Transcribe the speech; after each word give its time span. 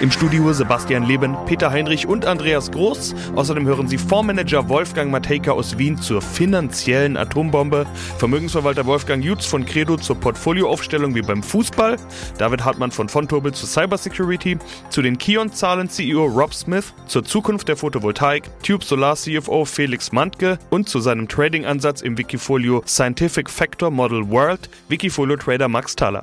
Im 0.00 0.10
Studio 0.10 0.52
Sebastian 0.52 1.04
Leben, 1.04 1.36
Peter 1.46 1.70
Heinrich 1.70 2.06
und 2.06 2.26
Andreas 2.26 2.70
Groß. 2.70 3.14
Außerdem 3.34 3.66
hören 3.66 3.88
Sie 3.88 3.98
Fondsmanager 3.98 4.68
Wolfgang 4.68 5.10
Matejka 5.10 5.52
aus 5.52 5.78
Wien 5.78 5.96
zur 5.96 6.20
finanziellen 6.22 7.16
Atombombe, 7.16 7.86
Vermögensverwalter 8.18 8.86
Wolfgang 8.86 9.24
Jutz 9.24 9.46
von 9.46 9.64
Credo 9.64 9.96
zur 9.96 10.16
Portfolioaufstellung 10.16 11.14
wie 11.14 11.22
beim 11.22 11.42
Fußball, 11.42 11.96
David 12.38 12.64
Hartmann 12.64 12.90
von 12.90 13.08
Fontobel 13.08 13.52
zur 13.52 13.68
Cybersecurity, 13.68 14.58
zu 14.90 15.02
den 15.02 15.18
Kion-Zahlen 15.18 15.88
CEO 15.88 16.26
Rob 16.26 16.54
Smith, 16.54 16.92
zur 17.06 17.24
Zukunft 17.24 17.68
der 17.68 17.76
Photovoltaik, 17.76 18.50
Tube 18.62 18.84
Solar 18.84 19.16
CFO 19.16 19.64
Felix 19.64 20.12
Mantke 20.12 20.58
und 20.70 20.88
zu 20.88 21.00
seinem 21.00 21.28
Trading-Ansatz 21.28 22.02
im 22.02 22.18
Wikifolio 22.18 22.82
Scientific 22.86 23.50
Factor 23.50 23.90
Model 23.90 24.28
World 24.28 24.68
Wikifolio 24.88 25.36
Trader 25.36 25.68
Max 25.68 25.96
Thaler. 25.96 26.22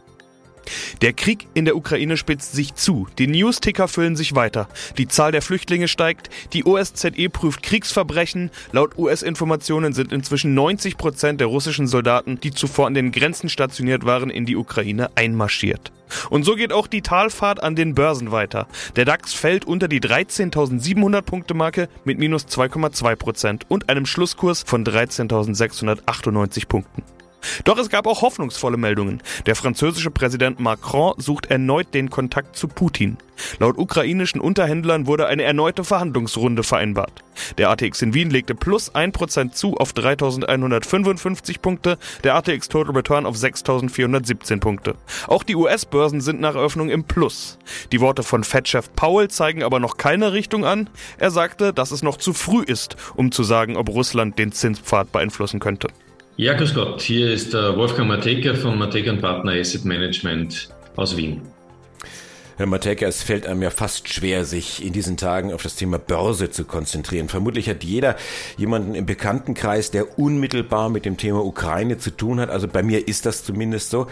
Der 1.01 1.13
Krieg 1.13 1.47
in 1.55 1.65
der 1.65 1.75
Ukraine 1.75 2.15
spitzt 2.15 2.51
sich 2.53 2.75
zu, 2.75 3.07
die 3.17 3.25
News-Ticker 3.25 3.87
füllen 3.87 4.15
sich 4.15 4.35
weiter, 4.35 4.67
die 4.99 5.07
Zahl 5.07 5.31
der 5.31 5.41
Flüchtlinge 5.41 5.87
steigt, 5.87 6.29
die 6.53 6.63
OSZE 6.63 7.27
prüft 7.31 7.63
Kriegsverbrechen, 7.63 8.51
laut 8.71 8.95
US-Informationen 8.99 9.93
sind 9.93 10.13
inzwischen 10.13 10.53
90 10.53 10.97
Prozent 10.97 11.41
der 11.41 11.47
russischen 11.47 11.87
Soldaten, 11.87 12.39
die 12.39 12.51
zuvor 12.51 12.85
an 12.85 12.93
den 12.93 13.11
Grenzen 13.11 13.49
stationiert 13.49 14.05
waren, 14.05 14.29
in 14.29 14.45
die 14.45 14.55
Ukraine 14.55 15.09
einmarschiert. 15.15 15.91
Und 16.29 16.43
so 16.43 16.55
geht 16.55 16.71
auch 16.71 16.85
die 16.85 17.01
Talfahrt 17.01 17.63
an 17.63 17.75
den 17.75 17.95
Börsen 17.95 18.31
weiter. 18.31 18.67
Der 18.95 19.05
DAX 19.05 19.33
fällt 19.33 19.65
unter 19.65 19.87
die 19.87 20.01
13.700 20.01 21.23
Punkte 21.23 21.55
Marke 21.55 21.89
mit 22.05 22.19
minus 22.19 22.45
2,2 22.45 23.15
Prozent 23.15 23.65
und 23.69 23.89
einem 23.89 24.05
Schlusskurs 24.05 24.63
von 24.67 24.85
13.698 24.85 26.67
Punkten. 26.67 27.03
Doch 27.63 27.77
es 27.77 27.89
gab 27.89 28.07
auch 28.07 28.21
hoffnungsvolle 28.21 28.77
Meldungen. 28.77 29.21
Der 29.45 29.55
französische 29.55 30.11
Präsident 30.11 30.59
Macron 30.59 31.13
sucht 31.17 31.47
erneut 31.47 31.93
den 31.93 32.09
Kontakt 32.09 32.55
zu 32.55 32.67
Putin. 32.67 33.17
Laut 33.59 33.77
ukrainischen 33.77 34.41
Unterhändlern 34.41 35.07
wurde 35.07 35.27
eine 35.27 35.43
erneute 35.43 35.83
Verhandlungsrunde 35.83 36.63
vereinbart. 36.63 37.23
Der 37.57 37.69
ATX 37.69 38.01
in 38.01 38.13
Wien 38.13 38.29
legte 38.29 38.55
plus 38.55 38.93
1% 38.93 39.51
zu 39.51 39.77
auf 39.77 39.93
3155 39.93 41.61
Punkte, 41.61 41.97
der 42.23 42.35
ATX 42.35 42.69
Total 42.69 42.95
Return 42.95 43.25
auf 43.25 43.37
6417 43.37 44.59
Punkte. 44.59 44.95
Auch 45.27 45.43
die 45.43 45.55
US-Börsen 45.55 46.21
sind 46.21 46.39
nach 46.39 46.55
Eröffnung 46.55 46.89
im 46.89 47.03
Plus. 47.03 47.57
Die 47.91 48.01
Worte 48.01 48.23
von 48.23 48.43
Fed-Chef 48.43 48.93
Powell 48.95 49.29
zeigen 49.29 49.63
aber 49.63 49.79
noch 49.79 49.97
keine 49.97 50.33
Richtung 50.33 50.65
an. 50.65 50.89
Er 51.17 51.31
sagte, 51.31 51.73
dass 51.73 51.91
es 51.91 52.03
noch 52.03 52.17
zu 52.17 52.33
früh 52.33 52.63
ist, 52.63 52.95
um 53.15 53.31
zu 53.31 53.43
sagen, 53.43 53.77
ob 53.77 53.89
Russland 53.89 54.37
den 54.37 54.51
Zinspfad 54.51 55.11
beeinflussen 55.11 55.59
könnte. 55.59 55.87
Ja, 56.41 56.53
grüß 56.53 56.73
Gott. 56.73 57.03
Hier 57.03 57.31
ist 57.31 57.53
Wolfgang 57.53 58.07
Mateka 58.07 58.55
von 58.55 58.75
Mateka 58.75 59.13
Partner 59.13 59.51
Asset 59.51 59.85
Management 59.85 60.69
aus 60.95 61.15
Wien. 61.15 61.43
Herr 62.57 62.65
Mateka, 62.65 63.05
es 63.05 63.21
fällt 63.21 63.45
einem 63.45 63.61
ja 63.61 63.69
fast 63.69 64.11
schwer, 64.11 64.43
sich 64.43 64.83
in 64.83 64.91
diesen 64.91 65.17
Tagen 65.17 65.53
auf 65.53 65.61
das 65.61 65.75
Thema 65.75 65.99
Börse 65.99 66.49
zu 66.49 66.65
konzentrieren. 66.65 67.29
Vermutlich 67.29 67.69
hat 67.69 67.83
jeder 67.83 68.15
jemanden 68.57 68.95
im 68.95 69.05
Bekanntenkreis, 69.05 69.91
der 69.91 70.17
unmittelbar 70.17 70.89
mit 70.89 71.05
dem 71.05 71.15
Thema 71.15 71.45
Ukraine 71.45 71.99
zu 71.99 72.09
tun 72.09 72.39
hat. 72.39 72.49
Also 72.49 72.67
bei 72.67 72.81
mir 72.81 73.07
ist 73.07 73.27
das 73.27 73.43
zumindest 73.43 73.91
so. 73.91 74.07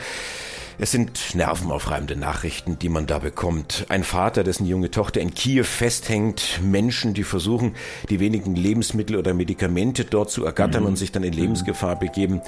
Es 0.81 0.91
sind 0.91 1.35
nervenaufreibende 1.35 2.15
Nachrichten, 2.15 2.79
die 2.79 2.87
man 2.87 3.05
da 3.05 3.19
bekommt. 3.19 3.85
Ein 3.89 4.05
Vater, 4.05 4.45
dessen 4.45 4.65
junge 4.65 4.89
Tochter 4.89 5.19
in 5.19 5.33
Kiew 5.33 5.65
festhängt, 5.65 6.61
Menschen, 6.63 7.13
die 7.13 7.25
versuchen, 7.25 7.75
die 8.09 8.21
wenigen 8.21 8.55
Lebensmittel 8.55 9.17
oder 9.17 9.33
Medikamente 9.33 10.05
dort 10.05 10.31
zu 10.31 10.45
ergattern 10.45 10.83
mhm. 10.83 10.89
und 10.89 10.95
sich 10.95 11.11
dann 11.11 11.23
in 11.23 11.33
Lebensgefahr 11.33 11.97
begeben. 11.97 12.39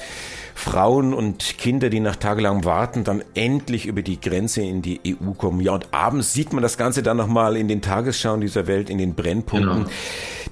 Frauen 0.56 1.14
und 1.14 1.58
Kinder, 1.58 1.90
die 1.90 2.00
nach 2.00 2.16
tagelangem 2.16 2.64
Warten 2.64 3.04
dann 3.04 3.22
endlich 3.34 3.86
über 3.86 4.02
die 4.02 4.22
Grenze 4.22 4.62
in 4.62 4.82
die 4.82 5.02
EU 5.06 5.32
kommen. 5.32 5.60
Ja, 5.60 5.74
und 5.74 5.94
abends 5.94 6.32
sieht 6.32 6.54
man 6.54 6.64
das 6.64 6.78
Ganze 6.78 7.04
dann 7.04 7.18
nochmal 7.18 7.58
in 7.58 7.68
den 7.68 7.82
Tagesschauen 7.82 8.40
dieser 8.40 8.66
Welt, 8.66 8.90
in 8.90 8.98
den 8.98 9.14
Brennpunkten. 9.14 9.84
Genau. 9.84 9.90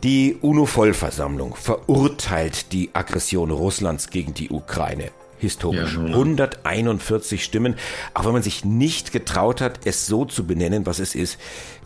Die 0.04 0.36
UNO-Vollversammlung 0.42 1.56
verurteilt 1.56 2.74
die 2.74 2.90
Aggression 2.92 3.52
Russlands 3.52 4.10
gegen 4.10 4.34
die 4.34 4.50
Ukraine 4.50 5.12
historisch. 5.40 5.96
Ja, 5.96 6.06
141 6.06 7.44
Stimmen, 7.44 7.76
auch 8.14 8.26
wenn 8.26 8.34
man 8.34 8.44
sich 8.44 8.66
nicht 8.66 9.12
getraut 9.12 9.62
hat, 9.62 9.82
es 9.86 10.08
so 10.08 10.26
zu 10.26 10.46
benennen, 10.46 10.86
was 10.86 11.00
es 11.00 11.16
ist. 11.16 11.40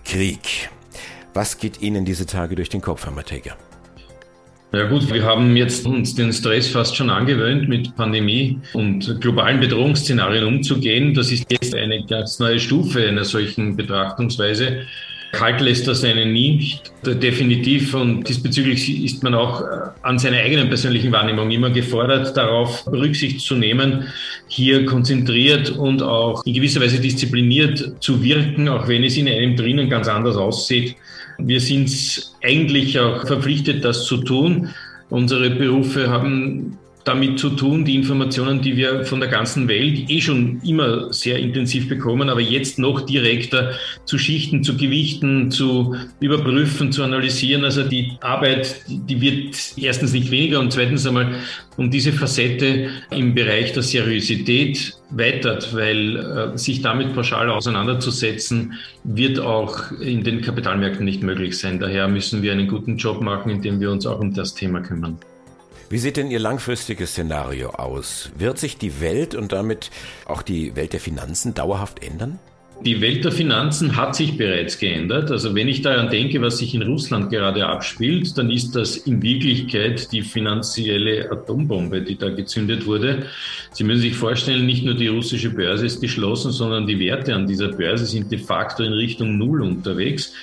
Krieg. 0.05 0.69
Was 1.33 1.57
geht 1.57 1.81
Ihnen 1.81 2.05
diese 2.05 2.25
Tage 2.25 2.55
durch 2.55 2.69
den 2.69 2.81
Kopf, 2.81 3.05
Herr 3.05 3.11
Matega? 3.11 3.55
Ja 4.71 4.87
gut, 4.87 5.13
wir 5.13 5.23
haben 5.23 5.55
jetzt 5.55 5.85
uns 5.85 6.15
den 6.15 6.33
Stress 6.33 6.67
fast 6.67 6.95
schon 6.95 7.11
angewöhnt, 7.11 7.69
mit 7.69 7.95
Pandemie 7.95 8.59
und 8.73 9.21
globalen 9.21 9.59
Bedrohungsszenarien 9.59 10.45
umzugehen. 10.45 11.13
Das 11.13 11.31
ist 11.31 11.45
jetzt 11.51 11.75
eine 11.75 12.03
ganz 12.07 12.39
neue 12.39 12.59
Stufe 12.59 13.07
einer 13.07 13.23
solchen 13.23 13.75
Betrachtungsweise. 13.75 14.87
Kalt 15.33 15.61
lässt 15.61 15.87
das 15.87 16.03
einen 16.03 16.31
nicht, 16.31 16.93
definitiv. 17.03 17.95
Und 17.95 18.29
diesbezüglich 18.29 19.03
ist 19.03 19.23
man 19.23 19.33
auch 19.33 19.63
an 20.03 20.19
seiner 20.19 20.37
eigenen 20.37 20.67
persönlichen 20.67 21.11
Wahrnehmung 21.11 21.49
immer 21.49 21.71
gefordert, 21.71 22.37
darauf 22.37 22.85
Rücksicht 22.85 23.41
zu 23.41 23.55
nehmen, 23.55 24.05
hier 24.47 24.85
konzentriert 24.85 25.71
und 25.71 26.03
auch 26.03 26.45
in 26.45 26.53
gewisser 26.53 26.81
Weise 26.81 26.99
diszipliniert 26.99 27.95
zu 27.99 28.23
wirken, 28.23 28.69
auch 28.69 28.87
wenn 28.87 29.03
es 29.03 29.17
in 29.17 29.27
einem 29.27 29.55
drinnen 29.55 29.89
ganz 29.89 30.07
anders 30.07 30.35
aussieht. 30.35 30.95
Wir 31.39 31.59
sind 31.59 32.31
eigentlich 32.43 32.99
auch 32.99 33.25
verpflichtet, 33.25 33.83
das 33.83 34.05
zu 34.05 34.17
tun. 34.17 34.69
Unsere 35.09 35.49
Berufe 35.49 36.11
haben 36.11 36.77
damit 37.03 37.39
zu 37.39 37.49
tun, 37.51 37.85
die 37.85 37.95
Informationen, 37.95 38.61
die 38.61 38.77
wir 38.77 39.05
von 39.05 39.19
der 39.19 39.29
ganzen 39.29 39.67
Welt 39.67 40.09
eh 40.09 40.21
schon 40.21 40.61
immer 40.65 41.11
sehr 41.11 41.37
intensiv 41.37 41.89
bekommen, 41.89 42.29
aber 42.29 42.41
jetzt 42.41 42.79
noch 42.79 43.01
direkter 43.01 43.73
zu 44.05 44.17
schichten, 44.17 44.63
zu 44.63 44.77
gewichten, 44.77 45.51
zu 45.51 45.95
überprüfen, 46.19 46.91
zu 46.91 47.03
analysieren. 47.03 47.65
Also 47.65 47.83
die 47.83 48.13
Arbeit, 48.21 48.83
die 48.87 49.19
wird 49.19 49.55
erstens 49.77 50.13
nicht 50.13 50.31
weniger 50.31 50.59
und 50.59 50.71
zweitens 50.71 51.05
einmal 51.05 51.35
um 51.75 51.89
diese 51.89 52.13
Facette 52.13 52.89
im 53.11 53.33
Bereich 53.33 53.73
der 53.73 53.83
Seriosität 53.83 54.93
weitert, 55.09 55.73
weil 55.75 56.17
äh, 56.17 56.57
sich 56.57 56.81
damit 56.81 57.13
pauschal 57.13 57.49
auseinanderzusetzen, 57.49 58.73
wird 59.03 59.39
auch 59.39 59.91
in 59.99 60.23
den 60.23 60.41
Kapitalmärkten 60.41 61.05
nicht 61.05 61.23
möglich 61.23 61.57
sein. 61.57 61.79
Daher 61.79 62.07
müssen 62.07 62.41
wir 62.41 62.51
einen 62.51 62.67
guten 62.67 62.97
Job 62.97 63.21
machen, 63.21 63.49
indem 63.49 63.79
wir 63.79 63.91
uns 63.91 64.05
auch 64.05 64.19
um 64.19 64.33
das 64.33 64.53
Thema 64.53 64.81
kümmern. 64.81 65.17
Wie 65.93 65.99
sieht 65.99 66.17
denn 66.17 66.31
Ihr 66.31 66.39
langfristiges 66.39 67.11
Szenario 67.11 67.69
aus? 67.69 68.31
Wird 68.35 68.57
sich 68.57 68.79
die 68.79 68.99
Welt 68.99 69.35
und 69.35 69.51
damit 69.51 69.91
auch 70.25 70.41
die 70.41 70.75
Welt 70.75 70.93
der 70.93 70.99
Finanzen 70.99 71.53
dauerhaft 71.53 72.03
ändern? 72.03 72.39
Die 72.83 72.99
Welt 72.99 73.23
der 73.23 73.31
Finanzen 73.31 73.95
hat 73.95 74.15
sich 74.15 74.35
bereits 74.35 74.79
geändert. 74.79 75.29
Also 75.29 75.53
wenn 75.53 75.67
ich 75.67 75.83
daran 75.83 76.09
denke, 76.09 76.41
was 76.41 76.57
sich 76.57 76.73
in 76.73 76.81
Russland 76.81 77.29
gerade 77.29 77.67
abspielt, 77.67 78.35
dann 78.39 78.49
ist 78.49 78.75
das 78.75 78.97
in 78.97 79.21
Wirklichkeit 79.21 80.11
die 80.11 80.23
finanzielle 80.23 81.31
Atombombe, 81.31 82.01
die 82.01 82.17
da 82.17 82.29
gezündet 82.29 82.87
wurde. 82.87 83.27
Sie 83.71 83.83
müssen 83.83 84.01
sich 84.01 84.15
vorstellen, 84.15 84.65
nicht 84.65 84.83
nur 84.83 84.95
die 84.95 85.09
russische 85.09 85.51
Börse 85.51 85.85
ist 85.85 86.01
geschlossen, 86.01 86.51
sondern 86.51 86.87
die 86.87 86.99
Werte 86.99 87.35
an 87.35 87.45
dieser 87.45 87.67
Börse 87.67 88.07
sind 88.07 88.31
de 88.31 88.39
facto 88.39 88.81
in 88.81 88.93
Richtung 88.93 89.37
Null 89.37 89.61
unterwegs. 89.61 90.33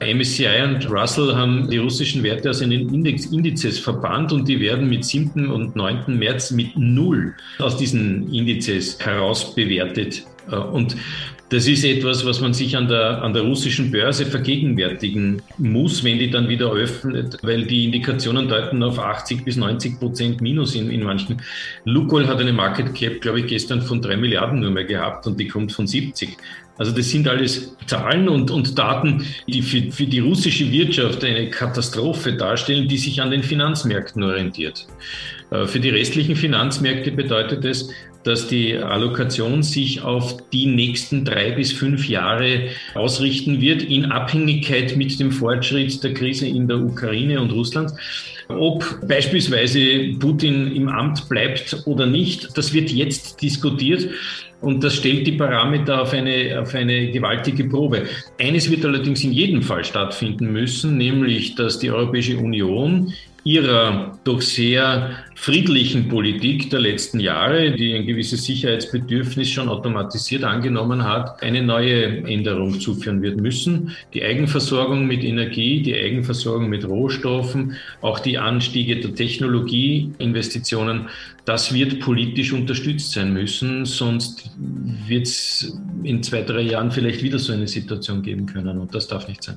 MSCI 0.00 0.62
und 0.64 0.90
Russell 0.90 1.34
haben 1.34 1.68
die 1.68 1.76
russischen 1.76 2.22
Werte 2.22 2.50
aus 2.50 2.60
den 2.60 2.72
Index, 2.72 3.26
Indizes 3.26 3.78
verbannt 3.78 4.32
und 4.32 4.48
die 4.48 4.58
werden 4.58 4.88
mit 4.88 5.04
7. 5.04 5.50
und 5.50 5.76
9. 5.76 6.18
März 6.18 6.52
mit 6.52 6.76
Null 6.76 7.34
aus 7.58 7.76
diesen 7.76 8.32
Indizes 8.32 8.98
heraus 8.98 9.54
bewertet. 9.54 10.24
Äh, 10.50 10.56
und 10.56 10.96
das 11.50 11.66
ist 11.66 11.84
etwas, 11.84 12.24
was 12.24 12.40
man 12.40 12.54
sich 12.54 12.76
an 12.76 12.86
der, 12.86 13.22
an 13.22 13.34
der 13.34 13.42
russischen 13.42 13.90
Börse 13.90 14.24
vergegenwärtigen 14.24 15.42
muss, 15.58 16.04
wenn 16.04 16.20
die 16.20 16.30
dann 16.30 16.48
wieder 16.48 16.72
öffnet, 16.72 17.38
weil 17.42 17.66
die 17.66 17.86
Indikationen 17.86 18.48
deuten 18.48 18.80
auf 18.84 19.00
80 19.00 19.44
bis 19.44 19.56
90 19.56 19.98
Prozent 19.98 20.40
Minus 20.40 20.76
in, 20.76 20.90
in 20.90 21.02
manchen. 21.02 21.42
Lukoil 21.84 22.28
hat 22.28 22.38
eine 22.38 22.52
Market 22.52 22.94
Cap, 22.94 23.20
glaube 23.20 23.40
ich, 23.40 23.48
gestern 23.48 23.82
von 23.82 24.00
drei 24.00 24.16
Milliarden 24.16 24.60
nur 24.60 24.70
mehr 24.70 24.84
gehabt 24.84 25.26
und 25.26 25.40
die 25.40 25.48
kommt 25.48 25.72
von 25.72 25.88
70. 25.88 26.36
Also 26.80 26.92
das 26.92 27.10
sind 27.10 27.28
alles 27.28 27.76
Zahlen 27.86 28.26
und, 28.26 28.50
und 28.50 28.78
Daten, 28.78 29.26
die 29.46 29.60
für, 29.60 29.92
für 29.92 30.06
die 30.06 30.20
russische 30.20 30.72
Wirtschaft 30.72 31.22
eine 31.22 31.50
Katastrophe 31.50 32.32
darstellen, 32.32 32.88
die 32.88 32.96
sich 32.96 33.20
an 33.20 33.30
den 33.30 33.42
Finanzmärkten 33.42 34.22
orientiert. 34.22 34.86
Äh, 35.50 35.66
für 35.66 35.78
die 35.78 35.90
restlichen 35.90 36.36
Finanzmärkte 36.36 37.12
bedeutet 37.12 37.66
es, 37.66 37.90
dass 38.22 38.48
die 38.48 38.78
Allokation 38.78 39.62
sich 39.62 40.00
auf 40.00 40.38
die 40.52 40.66
nächsten 40.66 41.26
drei 41.26 41.50
bis 41.50 41.70
fünf 41.70 42.08
Jahre 42.08 42.68
ausrichten 42.94 43.60
wird, 43.60 43.82
in 43.82 44.06
Abhängigkeit 44.06 44.96
mit 44.96 45.20
dem 45.20 45.32
Fortschritt 45.32 46.02
der 46.02 46.14
Krise 46.14 46.46
in 46.46 46.66
der 46.66 46.78
Ukraine 46.78 47.42
und 47.42 47.52
Russland. 47.52 47.92
Ob 48.58 49.06
beispielsweise 49.06 50.14
Putin 50.18 50.74
im 50.74 50.88
Amt 50.88 51.28
bleibt 51.28 51.82
oder 51.86 52.06
nicht, 52.06 52.56
das 52.56 52.72
wird 52.72 52.90
jetzt 52.90 53.40
diskutiert. 53.42 54.08
Und 54.60 54.84
das 54.84 54.96
stellt 54.96 55.26
die 55.26 55.32
Parameter 55.32 56.02
auf 56.02 56.12
eine, 56.12 56.60
auf 56.60 56.74
eine 56.74 57.10
gewaltige 57.10 57.64
Probe. 57.64 58.02
Eines 58.38 58.70
wird 58.70 58.84
allerdings 58.84 59.24
in 59.24 59.32
jedem 59.32 59.62
Fall 59.62 59.84
stattfinden 59.84 60.52
müssen, 60.52 60.98
nämlich 60.98 61.54
dass 61.54 61.78
die 61.78 61.90
Europäische 61.90 62.36
Union 62.36 63.12
ihrer 63.44 64.18
doch 64.24 64.40
sehr 64.40 65.10
friedlichen 65.34 66.08
Politik 66.08 66.68
der 66.70 66.80
letzten 66.80 67.20
Jahre, 67.20 67.72
die 67.72 67.94
ein 67.94 68.06
gewisses 68.06 68.44
Sicherheitsbedürfnis 68.44 69.48
schon 69.48 69.68
automatisiert 69.68 70.44
angenommen 70.44 71.04
hat, 71.04 71.42
eine 71.42 71.62
neue 71.62 72.24
Änderung 72.26 72.78
zuführen 72.78 73.22
wird 73.22 73.40
müssen. 73.40 73.96
Die 74.12 74.22
Eigenversorgung 74.22 75.06
mit 75.06 75.24
Energie, 75.24 75.80
die 75.80 75.94
Eigenversorgung 75.94 76.68
mit 76.68 76.86
Rohstoffen, 76.86 77.76
auch 78.02 78.20
die 78.20 78.36
Anstiege 78.36 79.00
der 79.00 79.14
Technologieinvestitionen, 79.14 81.08
das 81.46 81.72
wird 81.72 82.00
politisch 82.00 82.52
unterstützt 82.52 83.12
sein 83.12 83.32
müssen, 83.32 83.86
sonst 83.86 84.50
wird 85.06 85.26
es 85.26 85.78
in 86.02 86.22
zwei, 86.22 86.42
drei 86.42 86.60
Jahren 86.60 86.90
vielleicht 86.90 87.22
wieder 87.22 87.38
so 87.38 87.52
eine 87.52 87.66
Situation 87.66 88.22
geben 88.22 88.46
können 88.46 88.78
und 88.78 88.94
das 88.94 89.08
darf 89.08 89.26
nicht 89.26 89.42
sein. 89.42 89.56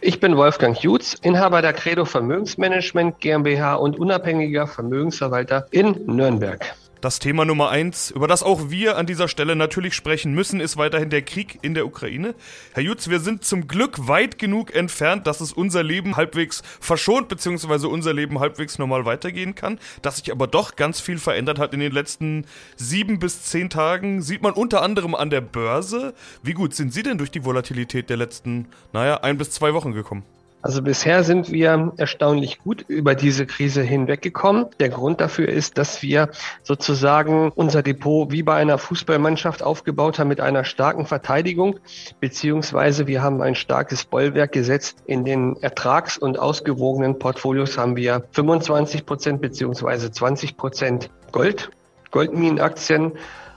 Ich 0.00 0.20
bin 0.20 0.36
Wolfgang 0.36 0.80
Jutz, 0.80 1.14
Inhaber 1.22 1.60
der 1.60 1.72
Credo 1.72 2.04
Vermögensmanagement 2.04 3.20
GmbH 3.20 3.74
und 3.74 3.98
unabhängiger 3.98 4.66
Vermögensverwalter 4.66 5.66
in 5.72 6.06
Nürnberg. 6.06 6.74
Das 7.00 7.20
Thema 7.20 7.44
Nummer 7.44 7.70
eins, 7.70 8.10
über 8.10 8.26
das 8.26 8.42
auch 8.42 8.70
wir 8.70 8.96
an 8.96 9.06
dieser 9.06 9.28
Stelle 9.28 9.54
natürlich 9.54 9.94
sprechen 9.94 10.34
müssen, 10.34 10.58
ist 10.58 10.76
weiterhin 10.76 11.10
der 11.10 11.22
Krieg 11.22 11.60
in 11.62 11.74
der 11.74 11.86
Ukraine. 11.86 12.34
Herr 12.72 12.82
Jutz, 12.82 13.08
wir 13.08 13.20
sind 13.20 13.44
zum 13.44 13.68
Glück 13.68 14.08
weit 14.08 14.36
genug 14.36 14.74
entfernt, 14.74 15.28
dass 15.28 15.40
es 15.40 15.52
unser 15.52 15.84
Leben 15.84 16.16
halbwegs 16.16 16.62
verschont, 16.80 17.28
beziehungsweise 17.28 17.86
unser 17.86 18.12
Leben 18.12 18.40
halbwegs 18.40 18.80
normal 18.80 19.04
weitergehen 19.04 19.54
kann. 19.54 19.78
Dass 20.02 20.16
sich 20.16 20.32
aber 20.32 20.48
doch 20.48 20.74
ganz 20.74 20.98
viel 21.00 21.18
verändert 21.18 21.60
hat 21.60 21.72
in 21.72 21.78
den 21.78 21.92
letzten 21.92 22.46
sieben 22.74 23.20
bis 23.20 23.44
zehn 23.44 23.70
Tagen, 23.70 24.20
sieht 24.20 24.42
man 24.42 24.54
unter 24.54 24.82
anderem 24.82 25.14
an 25.14 25.30
der 25.30 25.40
Börse. 25.40 26.14
Wie 26.42 26.54
gut 26.54 26.74
sind 26.74 26.92
Sie 26.92 27.04
denn 27.04 27.18
durch 27.18 27.30
die 27.30 27.44
Volatilität 27.44 28.10
der 28.10 28.16
letzten, 28.16 28.66
naja, 28.92 29.18
ein 29.18 29.38
bis 29.38 29.52
zwei 29.52 29.72
Wochen 29.72 29.92
gekommen? 29.92 30.24
Also 30.60 30.82
bisher 30.82 31.22
sind 31.22 31.52
wir 31.52 31.92
erstaunlich 31.98 32.58
gut 32.58 32.84
über 32.88 33.14
diese 33.14 33.46
Krise 33.46 33.82
hinweggekommen. 33.82 34.66
Der 34.80 34.88
Grund 34.88 35.20
dafür 35.20 35.48
ist, 35.48 35.78
dass 35.78 36.02
wir 36.02 36.30
sozusagen 36.64 37.52
unser 37.54 37.82
Depot 37.82 38.32
wie 38.32 38.42
bei 38.42 38.56
einer 38.56 38.76
Fußballmannschaft 38.76 39.62
aufgebaut 39.62 40.18
haben 40.18 40.28
mit 40.28 40.40
einer 40.40 40.64
starken 40.64 41.06
Verteidigung, 41.06 41.78
beziehungsweise 42.18 43.06
wir 43.06 43.22
haben 43.22 43.40
ein 43.40 43.54
starkes 43.54 44.04
Bollwerk 44.04 44.50
gesetzt. 44.50 45.04
In 45.06 45.24
den 45.24 45.56
ertrags- 45.62 46.18
und 46.18 46.40
ausgewogenen 46.40 47.20
Portfolios 47.20 47.78
haben 47.78 47.94
wir 47.94 48.24
25 48.32 49.06
Prozent 49.06 49.40
beziehungsweise 49.40 50.10
20 50.10 50.56
Prozent 50.56 51.10
Gold, 51.30 51.70
Goldminenaktien, 52.10 53.12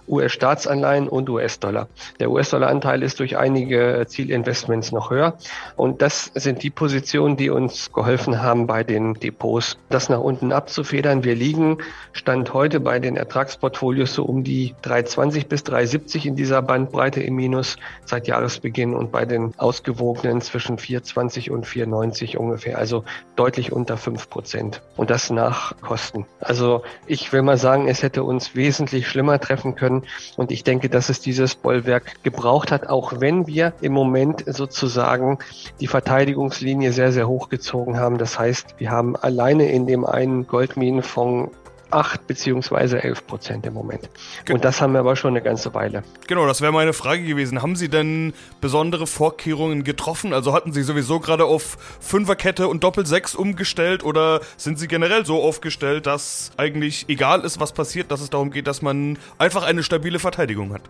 US-Staatsanleihen 0.07 1.07
und 1.07 1.29
US-Dollar. 1.29 1.87
Der 2.19 2.31
US-Dollar-Anteil 2.31 3.03
ist 3.03 3.19
durch 3.19 3.37
einige 3.37 4.05
Zielinvestments 4.07 4.91
noch 4.91 5.11
höher. 5.11 5.37
Und 5.75 6.01
das 6.01 6.31
sind 6.35 6.63
die 6.63 6.69
Positionen, 6.69 7.37
die 7.37 7.49
uns 7.49 7.91
geholfen 7.91 8.41
haben, 8.41 8.67
bei 8.67 8.83
den 8.83 9.13
Depots 9.15 9.77
das 9.89 10.09
nach 10.09 10.19
unten 10.19 10.51
abzufedern. 10.51 11.23
Wir 11.23 11.35
liegen 11.35 11.77
Stand 12.13 12.53
heute 12.53 12.79
bei 12.79 12.99
den 12.99 13.15
Ertragsportfolios 13.15 14.13
so 14.13 14.23
um 14.23 14.43
die 14.43 14.75
320 14.81 15.47
bis 15.47 15.63
370 15.63 16.25
in 16.25 16.35
dieser 16.35 16.61
Bandbreite 16.61 17.21
im 17.21 17.35
Minus 17.35 17.77
seit 18.05 18.27
Jahresbeginn 18.27 18.93
und 18.93 19.11
bei 19.11 19.25
den 19.25 19.53
ausgewogenen 19.57 20.41
zwischen 20.41 20.77
420 20.77 21.51
und 21.51 21.65
490 21.65 22.37
ungefähr, 22.37 22.77
also 22.77 23.03
deutlich 23.35 23.71
unter 23.71 23.97
5 23.97 24.29
Prozent. 24.29 24.81
Und 24.97 25.09
das 25.09 25.29
nach 25.29 25.79
Kosten. 25.81 26.25
Also 26.39 26.83
ich 27.07 27.31
will 27.33 27.41
mal 27.41 27.57
sagen, 27.57 27.87
es 27.87 28.03
hätte 28.03 28.23
uns 28.23 28.55
wesentlich 28.55 29.07
schlimmer 29.07 29.39
treffen 29.39 29.75
können 29.75 29.90
können. 29.91 30.03
Und 30.37 30.51
ich 30.51 30.63
denke, 30.63 30.89
dass 30.89 31.09
es 31.09 31.19
dieses 31.19 31.55
Bollwerk 31.55 32.23
gebraucht 32.23 32.71
hat, 32.71 32.87
auch 32.87 33.19
wenn 33.19 33.47
wir 33.47 33.73
im 33.81 33.93
Moment 33.93 34.43
sozusagen 34.47 35.39
die 35.79 35.87
Verteidigungslinie 35.87 36.93
sehr, 36.93 37.11
sehr 37.11 37.27
hochgezogen 37.27 37.97
haben. 37.97 38.17
Das 38.17 38.39
heißt, 38.39 38.75
wir 38.77 38.91
haben 38.91 39.15
alleine 39.15 39.71
in 39.71 39.87
dem 39.87 40.05
einen 40.05 40.47
Goldminenfonds 40.47 41.55
8 41.91 42.27
beziehungsweise 42.27 43.03
11 43.03 43.27
Prozent 43.27 43.65
im 43.65 43.73
Moment. 43.73 44.09
Und 44.49 44.65
das 44.65 44.81
haben 44.81 44.93
wir 44.93 44.99
aber 44.99 45.15
schon 45.15 45.31
eine 45.31 45.41
ganze 45.41 45.73
Weile. 45.73 46.03
Genau, 46.27 46.47
das 46.47 46.61
wäre 46.61 46.71
meine 46.71 46.93
Frage 46.93 47.23
gewesen. 47.23 47.61
Haben 47.61 47.75
Sie 47.75 47.89
denn 47.89 48.33
besondere 48.59 49.07
Vorkehrungen 49.07 49.83
getroffen? 49.83 50.33
Also 50.33 50.53
hatten 50.53 50.73
Sie 50.73 50.83
sowieso 50.83 51.19
gerade 51.19 51.45
auf 51.45 51.77
Fünferkette 51.99 52.67
und 52.67 52.83
Doppel-Sechs 52.83 53.35
umgestellt 53.35 54.03
oder 54.03 54.41
sind 54.57 54.79
Sie 54.79 54.87
generell 54.87 55.25
so 55.25 55.41
aufgestellt, 55.41 56.05
dass 56.05 56.51
eigentlich 56.57 57.05
egal 57.09 57.41
ist, 57.41 57.59
was 57.59 57.73
passiert, 57.73 58.11
dass 58.11 58.21
es 58.21 58.29
darum 58.29 58.51
geht, 58.51 58.67
dass 58.67 58.81
man 58.81 59.17
einfach 59.37 59.63
eine 59.63 59.83
stabile 59.83 60.19
Verteidigung 60.19 60.73
hat? 60.73 60.81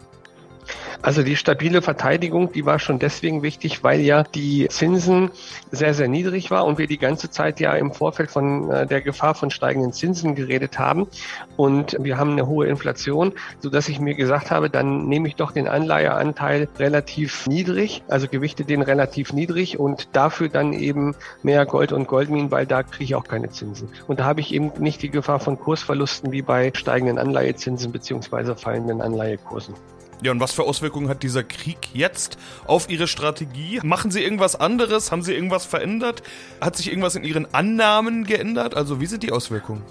Also 1.01 1.23
die 1.23 1.35
stabile 1.35 1.81
Verteidigung, 1.81 2.51
die 2.51 2.65
war 2.65 2.77
schon 2.77 2.99
deswegen 2.99 3.41
wichtig, 3.41 3.83
weil 3.83 4.01
ja 4.01 4.23
die 4.23 4.67
Zinsen 4.69 5.31
sehr, 5.71 5.93
sehr 5.93 6.07
niedrig 6.07 6.51
war 6.51 6.65
und 6.65 6.77
wir 6.77 6.87
die 6.87 6.99
ganze 6.99 7.31
Zeit 7.31 7.59
ja 7.59 7.73
im 7.73 7.91
Vorfeld 7.91 8.29
von 8.29 8.69
äh, 8.69 8.85
der 8.85 9.01
Gefahr 9.01 9.33
von 9.33 9.49
steigenden 9.49 9.93
Zinsen 9.93 10.35
geredet 10.35 10.77
haben. 10.77 11.07
Und 11.57 11.97
wir 11.99 12.17
haben 12.17 12.31
eine 12.31 12.45
hohe 12.45 12.67
Inflation, 12.67 13.33
so 13.59 13.69
dass 13.69 13.89
ich 13.89 13.99
mir 13.99 14.13
gesagt 14.13 14.51
habe, 14.51 14.69
dann 14.69 15.07
nehme 15.07 15.27
ich 15.27 15.35
doch 15.35 15.51
den 15.51 15.67
Anleiheanteil 15.67 16.67
relativ 16.77 17.47
niedrig, 17.47 18.03
also 18.07 18.27
gewichte 18.27 18.63
den 18.63 18.83
relativ 18.83 19.33
niedrig 19.33 19.79
und 19.79 20.09
dafür 20.13 20.49
dann 20.49 20.73
eben 20.73 21.15
mehr 21.41 21.65
Gold 21.65 21.91
und 21.93 22.07
Goldminen, 22.07 22.51
weil 22.51 22.67
da 22.67 22.83
kriege 22.83 23.05
ich 23.05 23.15
auch 23.15 23.23
keine 23.23 23.49
Zinsen. 23.49 23.89
Und 24.07 24.19
da 24.19 24.25
habe 24.25 24.41
ich 24.41 24.53
eben 24.53 24.71
nicht 24.77 25.01
die 25.01 25.09
Gefahr 25.09 25.39
von 25.39 25.57
Kursverlusten 25.59 26.31
wie 26.31 26.43
bei 26.43 26.71
steigenden 26.75 27.17
Anleihezinsen 27.17 27.91
beziehungsweise 27.91 28.55
fallenden 28.55 29.01
Anleihekursen. 29.01 29.73
Ja, 30.23 30.31
und 30.31 30.39
was 30.39 30.51
für 30.51 30.63
Auswirkungen 30.63 31.09
hat 31.09 31.23
dieser 31.23 31.43
Krieg 31.43 31.77
jetzt 31.93 32.37
auf 32.67 32.89
Ihre 32.89 33.07
Strategie? 33.07 33.79
Machen 33.83 34.11
Sie 34.11 34.23
irgendwas 34.23 34.55
anderes? 34.55 35.11
Haben 35.11 35.23
Sie 35.23 35.33
irgendwas 35.33 35.65
verändert? 35.65 36.21
Hat 36.59 36.77
sich 36.77 36.89
irgendwas 36.89 37.15
in 37.15 37.23
Ihren 37.23 37.51
Annahmen 37.55 38.23
geändert? 38.25 38.75
Also 38.75 39.01
wie 39.01 39.07
sind 39.07 39.23
die 39.23 39.31
Auswirkungen? 39.31 39.81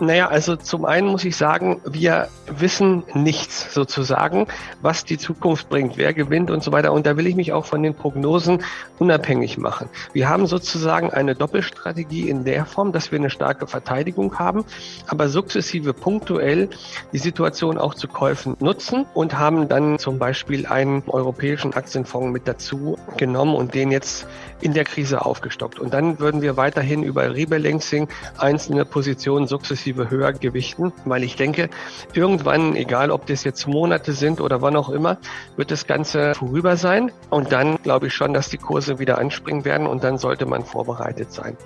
Naja, 0.00 0.28
also 0.28 0.54
zum 0.54 0.84
einen 0.84 1.08
muss 1.08 1.24
ich 1.24 1.36
sagen, 1.36 1.80
wir 1.84 2.28
wissen 2.46 3.02
nichts 3.14 3.74
sozusagen, 3.74 4.46
was 4.80 5.04
die 5.04 5.18
Zukunft 5.18 5.68
bringt, 5.68 5.96
wer 5.96 6.14
gewinnt 6.14 6.50
und 6.50 6.62
so 6.62 6.70
weiter. 6.70 6.92
Und 6.92 7.06
da 7.06 7.16
will 7.16 7.26
ich 7.26 7.34
mich 7.34 7.52
auch 7.52 7.66
von 7.66 7.82
den 7.82 7.94
Prognosen 7.94 8.62
unabhängig 8.98 9.58
machen. 9.58 9.88
Wir 10.12 10.28
haben 10.28 10.46
sozusagen 10.46 11.10
eine 11.10 11.34
Doppelstrategie 11.34 12.28
in 12.28 12.44
der 12.44 12.64
Form, 12.64 12.92
dass 12.92 13.10
wir 13.10 13.18
eine 13.18 13.30
starke 13.30 13.66
Verteidigung 13.66 14.38
haben, 14.38 14.64
aber 15.08 15.28
sukzessive 15.28 15.92
punktuell 15.92 16.68
die 17.12 17.18
Situation 17.18 17.76
auch 17.76 17.94
zu 17.94 18.06
Käufen 18.06 18.56
nutzen 18.60 19.04
und 19.14 19.36
haben 19.36 19.68
dann 19.68 19.98
zum 19.98 20.18
Beispiel 20.18 20.66
einen 20.66 21.02
europäischen 21.08 21.74
Aktienfonds 21.74 22.32
mit 22.32 22.46
dazu 22.46 22.96
genommen 23.16 23.56
und 23.56 23.74
den 23.74 23.90
jetzt 23.90 24.26
in 24.60 24.74
der 24.74 24.84
Krise 24.84 25.24
aufgestockt. 25.24 25.78
Und 25.78 25.94
dann 25.94 26.18
würden 26.18 26.42
wir 26.42 26.56
weiterhin 26.56 27.02
über 27.02 27.34
Rebalancing 27.34 28.08
einzelne 28.38 28.84
Positionen 28.84 29.46
sukzessive 29.46 29.87
höher 29.96 30.32
gewichten, 30.32 30.92
weil 31.04 31.24
ich 31.24 31.36
denke, 31.36 31.68
irgendwann, 32.12 32.76
egal 32.76 33.10
ob 33.10 33.26
das 33.26 33.44
jetzt 33.44 33.66
Monate 33.66 34.12
sind 34.12 34.40
oder 34.40 34.62
wann 34.62 34.76
auch 34.76 34.88
immer, 34.88 35.18
wird 35.56 35.70
das 35.70 35.86
Ganze 35.86 36.34
vorüber 36.34 36.76
sein. 36.76 37.12
Und 37.30 37.52
dann 37.52 37.76
glaube 37.82 38.08
ich 38.08 38.14
schon, 38.14 38.32
dass 38.32 38.48
die 38.48 38.58
Kurse 38.58 38.98
wieder 38.98 39.18
anspringen 39.18 39.64
werden 39.64 39.86
und 39.86 40.04
dann 40.04 40.18
sollte 40.18 40.46
man 40.46 40.64
vorbereitet 40.64 41.32
sein. 41.32 41.56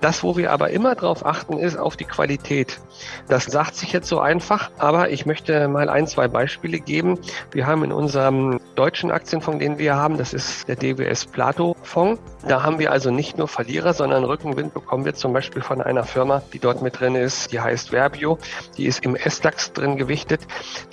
Das, 0.00 0.22
wo 0.22 0.36
wir 0.36 0.52
aber 0.52 0.70
immer 0.70 0.94
darauf 0.94 1.26
achten, 1.26 1.58
ist 1.58 1.76
auf 1.76 1.96
die 1.96 2.04
Qualität. 2.04 2.78
Das 3.26 3.46
sagt 3.46 3.74
sich 3.74 3.92
jetzt 3.92 4.08
so 4.08 4.20
einfach, 4.20 4.70
aber 4.78 5.10
ich 5.10 5.26
möchte 5.26 5.66
mal 5.66 5.88
ein, 5.88 6.06
zwei 6.06 6.28
Beispiele 6.28 6.78
geben. 6.78 7.18
Wir 7.50 7.66
haben 7.66 7.82
in 7.82 7.92
unserem 7.92 8.60
deutschen 8.76 9.10
Aktienfonds, 9.10 9.58
den 9.58 9.78
wir 9.78 9.96
haben, 9.96 10.16
das 10.16 10.32
ist 10.32 10.68
der 10.68 10.76
DWS 10.76 11.26
Plato 11.26 11.74
Fonds. 11.82 12.20
Da 12.46 12.62
haben 12.62 12.78
wir 12.78 12.92
also 12.92 13.10
nicht 13.10 13.38
nur 13.38 13.48
Verlierer, 13.48 13.92
sondern 13.92 14.22
Rückenwind 14.22 14.72
bekommen 14.72 15.04
wir 15.04 15.14
zum 15.14 15.32
Beispiel 15.32 15.62
von 15.62 15.80
einer 15.80 16.04
Firma, 16.04 16.42
die 16.52 16.60
dort 16.60 16.80
mit 16.80 17.00
drin 17.00 17.16
ist, 17.16 17.50
die 17.50 17.57
heißt 17.60 17.90
Verbio. 17.90 18.38
Die 18.76 18.86
ist 18.86 19.04
im 19.04 19.16
S-DAX 19.16 19.72
drin 19.72 19.96
gewichtet. 19.96 20.40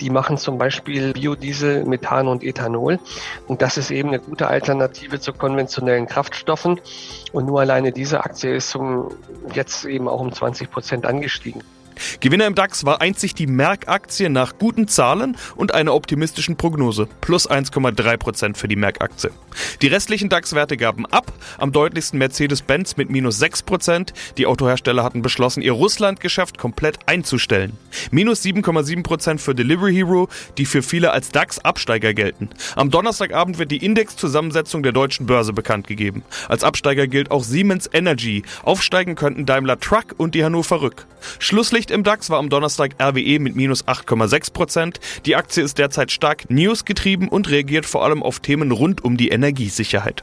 Die 0.00 0.10
machen 0.10 0.38
zum 0.38 0.58
Beispiel 0.58 1.12
Biodiesel, 1.12 1.84
Methan 1.84 2.28
und 2.28 2.42
Ethanol. 2.42 2.98
Und 3.46 3.62
das 3.62 3.76
ist 3.76 3.90
eben 3.90 4.08
eine 4.08 4.20
gute 4.20 4.48
Alternative 4.48 5.20
zu 5.20 5.32
konventionellen 5.32 6.06
Kraftstoffen. 6.06 6.80
Und 7.32 7.46
nur 7.46 7.60
alleine 7.60 7.92
diese 7.92 8.24
Aktie 8.24 8.56
ist 8.56 8.70
zum, 8.70 9.10
jetzt 9.54 9.84
eben 9.84 10.08
auch 10.08 10.20
um 10.20 10.32
20 10.32 10.70
Prozent 10.70 11.06
angestiegen. 11.06 11.62
Gewinner 12.20 12.46
im 12.46 12.54
DAX 12.54 12.84
war 12.84 13.00
einzig 13.00 13.34
die 13.34 13.46
Merck-Aktie 13.46 14.30
nach 14.30 14.58
guten 14.58 14.88
Zahlen 14.88 15.36
und 15.56 15.74
einer 15.74 15.94
optimistischen 15.94 16.56
Prognose. 16.56 17.08
Plus 17.20 17.48
1,3 17.48 18.16
Prozent 18.16 18.58
für 18.58 18.68
die 18.68 18.76
Merck-Aktie. 18.76 19.30
Die 19.82 19.86
restlichen 19.86 20.28
DAX-Werte 20.28 20.76
gaben 20.76 21.06
ab. 21.06 21.32
Am 21.58 21.72
deutlichsten 21.72 22.18
Mercedes-Benz 22.18 22.96
mit 22.96 23.10
minus 23.10 23.38
6 23.38 23.62
Prozent. 23.62 24.12
Die 24.36 24.46
Autohersteller 24.46 25.04
hatten 25.04 25.22
beschlossen, 25.22 25.62
ihr 25.62 25.72
Russland-Geschäft 25.72 26.58
komplett 26.58 26.98
einzustellen. 27.06 27.72
Minus 28.10 28.42
7,7 28.42 29.02
Prozent 29.02 29.40
für 29.40 29.54
Delivery 29.54 29.94
Hero, 29.94 30.28
die 30.58 30.66
für 30.66 30.82
viele 30.82 31.12
als 31.12 31.30
DAX-Absteiger 31.30 32.14
gelten. 32.14 32.50
Am 32.74 32.90
Donnerstagabend 32.90 33.58
wird 33.58 33.70
die 33.70 33.84
Indexzusammensetzung 33.84 34.82
der 34.82 34.92
deutschen 34.92 35.26
Börse 35.26 35.52
bekannt 35.52 35.86
gegeben. 35.86 36.22
Als 36.48 36.64
Absteiger 36.64 37.06
gilt 37.06 37.30
auch 37.30 37.44
Siemens 37.44 37.88
Energy. 37.92 38.42
Aufsteigen 38.62 39.14
könnten 39.14 39.46
Daimler 39.46 39.80
Truck 39.80 40.14
und 40.16 40.34
die 40.34 40.44
Hannover 40.44 40.82
Rück. 40.82 41.06
Schlusslicht 41.38 41.85
im 41.90 42.04
DAX 42.04 42.30
war 42.30 42.38
am 42.38 42.48
Donnerstag 42.48 42.94
RWE 43.00 43.38
mit 43.38 43.56
minus 43.56 43.84
8,6 43.86 44.52
Prozent. 44.52 45.00
Die 45.24 45.36
Aktie 45.36 45.62
ist 45.62 45.78
derzeit 45.78 46.10
stark 46.10 46.50
newsgetrieben 46.50 47.28
und 47.28 47.50
reagiert 47.50 47.86
vor 47.86 48.04
allem 48.04 48.22
auf 48.22 48.40
Themen 48.40 48.72
rund 48.72 49.04
um 49.04 49.16
die 49.16 49.28
Energiesicherheit. 49.28 50.22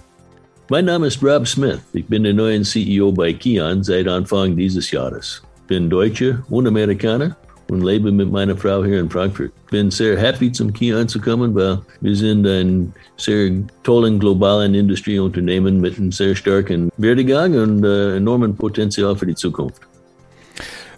Mein 0.69 0.85
Name 0.85 1.07
ist 1.07 1.21
Rob 1.21 1.47
Smith. 1.47 1.79
Ich 1.93 2.05
bin 2.05 2.23
der 2.23 2.33
neue 2.33 2.61
CEO 2.61 3.11
bei 3.11 3.33
Kian 3.33 3.83
seit 3.83 4.07
Anfang 4.07 4.55
dieses 4.55 4.91
Jahres. 4.91 5.43
Bin 5.67 5.89
Deutsche 5.89 6.41
und 6.49 6.67
Amerikaner 6.67 7.35
und 7.69 7.83
lebe 7.83 8.11
mit 8.11 8.31
meiner 8.31 8.55
Frau 8.55 8.83
hier 8.83 8.99
in 8.99 9.09
Frankfurt. 9.09 9.51
Bin 9.71 9.91
sehr 9.91 10.17
happy 10.17 10.51
zum 10.51 10.71
Kian 10.71 11.07
zu 11.07 11.19
kommen, 11.19 11.53
weil 11.55 11.79
wir 12.01 12.15
sind 12.15 12.47
ein 12.47 12.93
sehr 13.17 13.51
tollen 13.83 14.19
globalen 14.19 14.73
Industrieunternehmen 14.73 15.81
mit 15.81 15.97
einem 15.97 16.11
sehr 16.11 16.35
starken 16.35 16.91
Werdegang 16.97 17.55
und 17.55 17.83
äh, 17.83 18.17
enormen 18.17 18.55
Potenzial 18.55 19.15
für 19.15 19.25
die 19.25 19.35
Zukunft. 19.35 19.81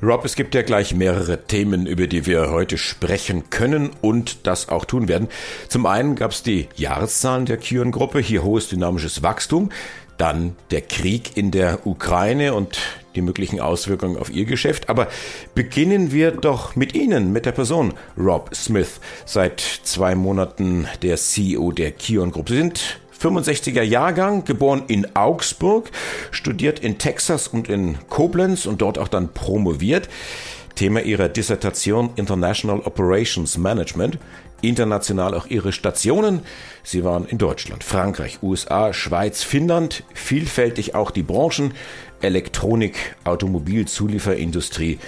Rob, 0.06 0.24
es 0.24 0.36
gibt 0.36 0.54
ja 0.54 0.62
gleich 0.62 0.94
mehrere 0.94 1.48
Themen, 1.48 1.88
über 1.88 2.06
die 2.06 2.28
wir 2.28 2.52
heute 2.52 2.78
sprechen 2.78 3.50
können 3.50 3.90
und 4.02 4.46
das 4.46 4.70
auch 4.70 4.86
tun 4.86 5.08
werden. 5.08 5.30
Zum 5.68 5.88
einen 5.88 6.16
gab 6.16 6.30
es 6.30 6.44
die 6.44 6.68
Jahreszahlen 6.76 7.48
der 7.48 7.58
Kion-Gruppe, 7.58 8.20
hier 8.20 8.44
hohes 8.44 8.70
dynamisches 8.70 9.24
Wachstum, 9.24 9.72
dann 10.20 10.56
der 10.70 10.82
Krieg 10.82 11.36
in 11.38 11.50
der 11.50 11.88
Ukraine 11.88 12.54
und 12.54 12.78
die 13.16 13.22
möglichen 13.22 13.60
Auswirkungen 13.60 14.18
auf 14.18 14.30
Ihr 14.30 14.46
Geschäft. 14.46 14.90
Aber 14.90 15.08
beginnen 15.56 16.12
wir 16.12 16.30
doch 16.30 16.76
mit 16.76 16.94
Ihnen, 16.94 17.32
mit 17.32 17.48
der 17.48 17.54
Person 17.54 17.96
Rob 18.16 18.54
Smith, 18.54 19.00
seit 19.26 19.60
zwei 19.60 20.14
Monaten 20.14 20.88
der 21.02 21.18
CEO 21.18 21.72
der 21.72 21.92
Kion 21.92 22.30
Gruppe. 22.30 22.52
Sie 22.54 22.60
sind 22.60 23.00
65er 23.25 23.82
Jahrgang, 23.82 24.46
geboren 24.46 24.84
in 24.88 25.15
Augsburg, 25.15 25.89
studiert 26.29 26.79
in 26.79 27.00
Texas 27.00 27.48
und 27.48 27.67
in 27.67 27.98
Koblenz 28.08 28.67
und 28.67 28.84
dort 28.84 29.00
auch 29.00 29.08
dann 29.08 29.34
promoviert. 29.34 30.10
Thema 30.75 31.01
ihrer 31.01 31.27
Dissertation 31.27 32.12
International 32.17 32.82
Operations 32.82 33.58
Management. 33.58 34.20
International 34.62 35.34
auch 35.34 35.48
ihre 35.48 35.72
Stationen. 35.72 36.41
Sie 36.84 37.03
waren 37.03 37.25
in 37.25 37.39
Deutschland, 37.39 37.84
Frankreich, 37.84 38.44
USA, 38.44 38.94
Schweiz, 38.94 39.41
Finnland. 39.41 40.03
Vielfältig 40.13 40.94
auch 40.94 41.10
die 41.10 41.24
Branchen. 41.24 41.74
Elektronik, 42.22 43.15
Automobilzulieferindustrie, 43.24 45.00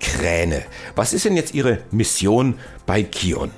Kräne. 0.00 0.64
Was 0.96 1.12
ist 1.12 1.24
denn 1.24 1.36
jetzt 1.36 1.54
Ihre 1.54 1.78
Mission 1.90 2.58
bei 2.86 3.02
Kion? 3.02 3.52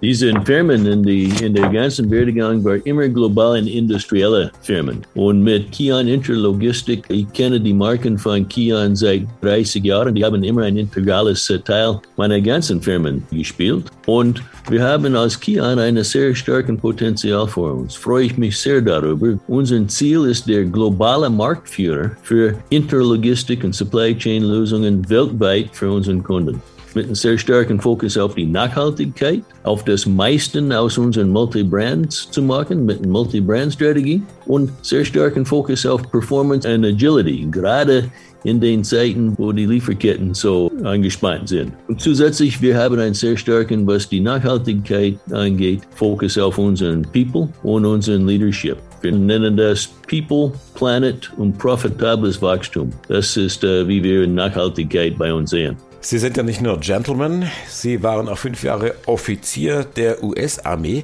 Diese 0.00 0.32
Firmen 0.44 0.86
in, 0.86 1.02
die, 1.02 1.24
in 1.42 1.54
der 1.54 1.68
ganzen 1.70 2.08
Werdegang 2.08 2.62
waren 2.62 2.80
immer 2.84 3.08
globalen 3.08 3.66
industrielle 3.66 4.52
Firmen. 4.62 5.02
Und 5.16 5.42
mit 5.42 5.72
Kian 5.72 6.06
Interlogistik, 6.06 7.02
ich 7.08 7.26
kenne 7.32 7.60
die 7.60 7.74
Marken 7.74 8.16
von 8.16 8.46
Kian 8.48 8.94
seit 8.94 9.26
30 9.40 9.82
Jahren. 9.82 10.14
Die 10.14 10.24
haben 10.24 10.44
immer 10.44 10.62
ein 10.62 10.76
integrales 10.76 11.52
Teil 11.64 12.00
meiner 12.16 12.40
ganzen 12.40 12.80
Firmen 12.80 13.24
gespielt. 13.32 13.86
Und 14.06 14.40
wir 14.70 14.84
haben 14.84 15.16
als 15.16 15.38
Kian 15.40 15.80
einen 15.80 16.04
sehr 16.04 16.32
starken 16.32 16.78
Potenzial 16.78 17.48
vor 17.48 17.74
uns. 17.74 17.96
Freue 17.96 18.26
ich 18.26 18.38
mich 18.38 18.56
sehr 18.56 18.80
darüber. 18.80 19.36
Unser 19.48 19.84
Ziel 19.88 20.26
ist 20.26 20.46
der 20.46 20.64
globale 20.64 21.28
Marktführer 21.28 22.12
für 22.22 22.54
Interlogistik 22.70 23.64
und 23.64 23.74
Supply 23.74 24.16
Chain 24.16 24.44
Lösungen 24.44 25.08
weltweit 25.10 25.70
für 25.72 25.90
unseren 25.90 26.22
Kunden 26.22 26.62
mit 26.98 27.06
einem 27.06 27.14
sehr 27.14 27.38
starken 27.38 27.80
Fokus 27.80 28.18
auf 28.18 28.34
die 28.34 28.44
Nachhaltigkeit, 28.44 29.44
auf 29.62 29.84
das 29.84 30.04
meisten 30.04 30.72
aus 30.72 30.98
unseren 30.98 31.30
Multi-Brands 31.30 32.28
zu 32.32 32.42
machen, 32.42 32.86
mit 32.86 32.98
einer 32.98 33.06
Multi-Brand-Strategie 33.06 34.20
und 34.46 34.72
sehr 34.82 35.04
starken 35.04 35.46
Fokus 35.46 35.86
auf 35.86 36.02
Performance 36.10 36.68
und 36.68 36.84
Agility, 36.84 37.46
gerade 37.52 38.10
in 38.42 38.60
den 38.60 38.82
Zeiten, 38.82 39.32
wo 39.38 39.52
die 39.52 39.66
Lieferketten 39.66 40.34
so 40.34 40.72
angespannt 40.82 41.50
sind. 41.50 41.72
Und 41.86 42.00
zusätzlich, 42.00 42.60
wir 42.60 42.76
haben 42.76 42.98
einen 42.98 43.14
sehr 43.14 43.36
starken, 43.36 43.86
was 43.86 44.08
die 44.08 44.20
Nachhaltigkeit 44.20 45.18
angeht, 45.30 45.82
Fokus 45.94 46.36
auf 46.36 46.58
unseren 46.58 47.02
People 47.02 47.48
und 47.62 47.84
unseren 47.84 48.26
Leadership. 48.26 48.78
Wir 49.02 49.12
nennen 49.12 49.56
das 49.56 49.88
People, 50.08 50.52
Planet 50.74 51.30
und 51.36 51.56
profitables 51.58 52.42
Wachstum. 52.42 52.90
Das 53.06 53.36
ist, 53.36 53.62
äh, 53.62 53.86
wie 53.86 54.02
wir 54.02 54.26
Nachhaltigkeit 54.26 55.16
bei 55.16 55.32
uns 55.32 55.50
sehen. 55.50 55.76
Sie 56.00 56.18
sind 56.18 56.36
ja 56.36 56.44
nicht 56.44 56.60
nur 56.60 56.78
Gentleman, 56.78 57.50
Sie 57.66 58.02
waren 58.02 58.28
auch 58.28 58.38
fünf 58.38 58.62
Jahre 58.62 58.94
Offizier 59.06 59.84
der 59.84 60.22
US-Armee. 60.22 61.02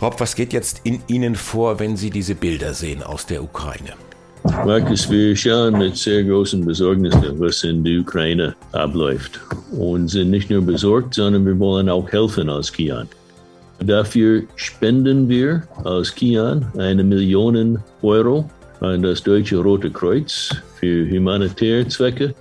Rob, 0.00 0.20
was 0.20 0.36
geht 0.36 0.52
jetzt 0.52 0.82
in 0.84 1.02
Ihnen 1.08 1.34
vor, 1.34 1.80
wenn 1.80 1.96
Sie 1.96 2.10
diese 2.10 2.36
Bilder 2.36 2.72
sehen 2.72 3.02
aus 3.02 3.26
der 3.26 3.42
Ukraine? 3.42 3.94
Markus, 4.64 5.10
wir 5.10 5.34
schauen 5.34 5.78
mit 5.78 5.96
sehr 5.96 6.22
großen 6.22 6.64
Besorgnis, 6.64 7.14
was 7.38 7.64
in 7.64 7.82
der 7.82 8.00
Ukraine 8.00 8.54
abläuft. 8.72 9.40
Und 9.72 10.08
sind 10.08 10.30
nicht 10.30 10.50
nur 10.50 10.62
besorgt, 10.62 11.14
sondern 11.14 11.44
wir 11.44 11.58
wollen 11.58 11.88
auch 11.88 12.10
helfen 12.12 12.48
als 12.48 12.72
Kian. 12.72 13.08
Dafür 13.80 14.44
spenden 14.54 15.28
wir 15.28 15.64
als 15.84 16.14
Kian 16.14 16.64
eine 16.78 17.02
Million 17.02 17.78
Euro 18.02 18.48
an 18.80 19.02
das 19.02 19.22
Deutsche 19.22 19.56
Rote 19.56 19.90
Kreuz 19.90 20.54
für 20.78 21.10
humanitäre 21.10 21.88
Zwecke 21.88 22.34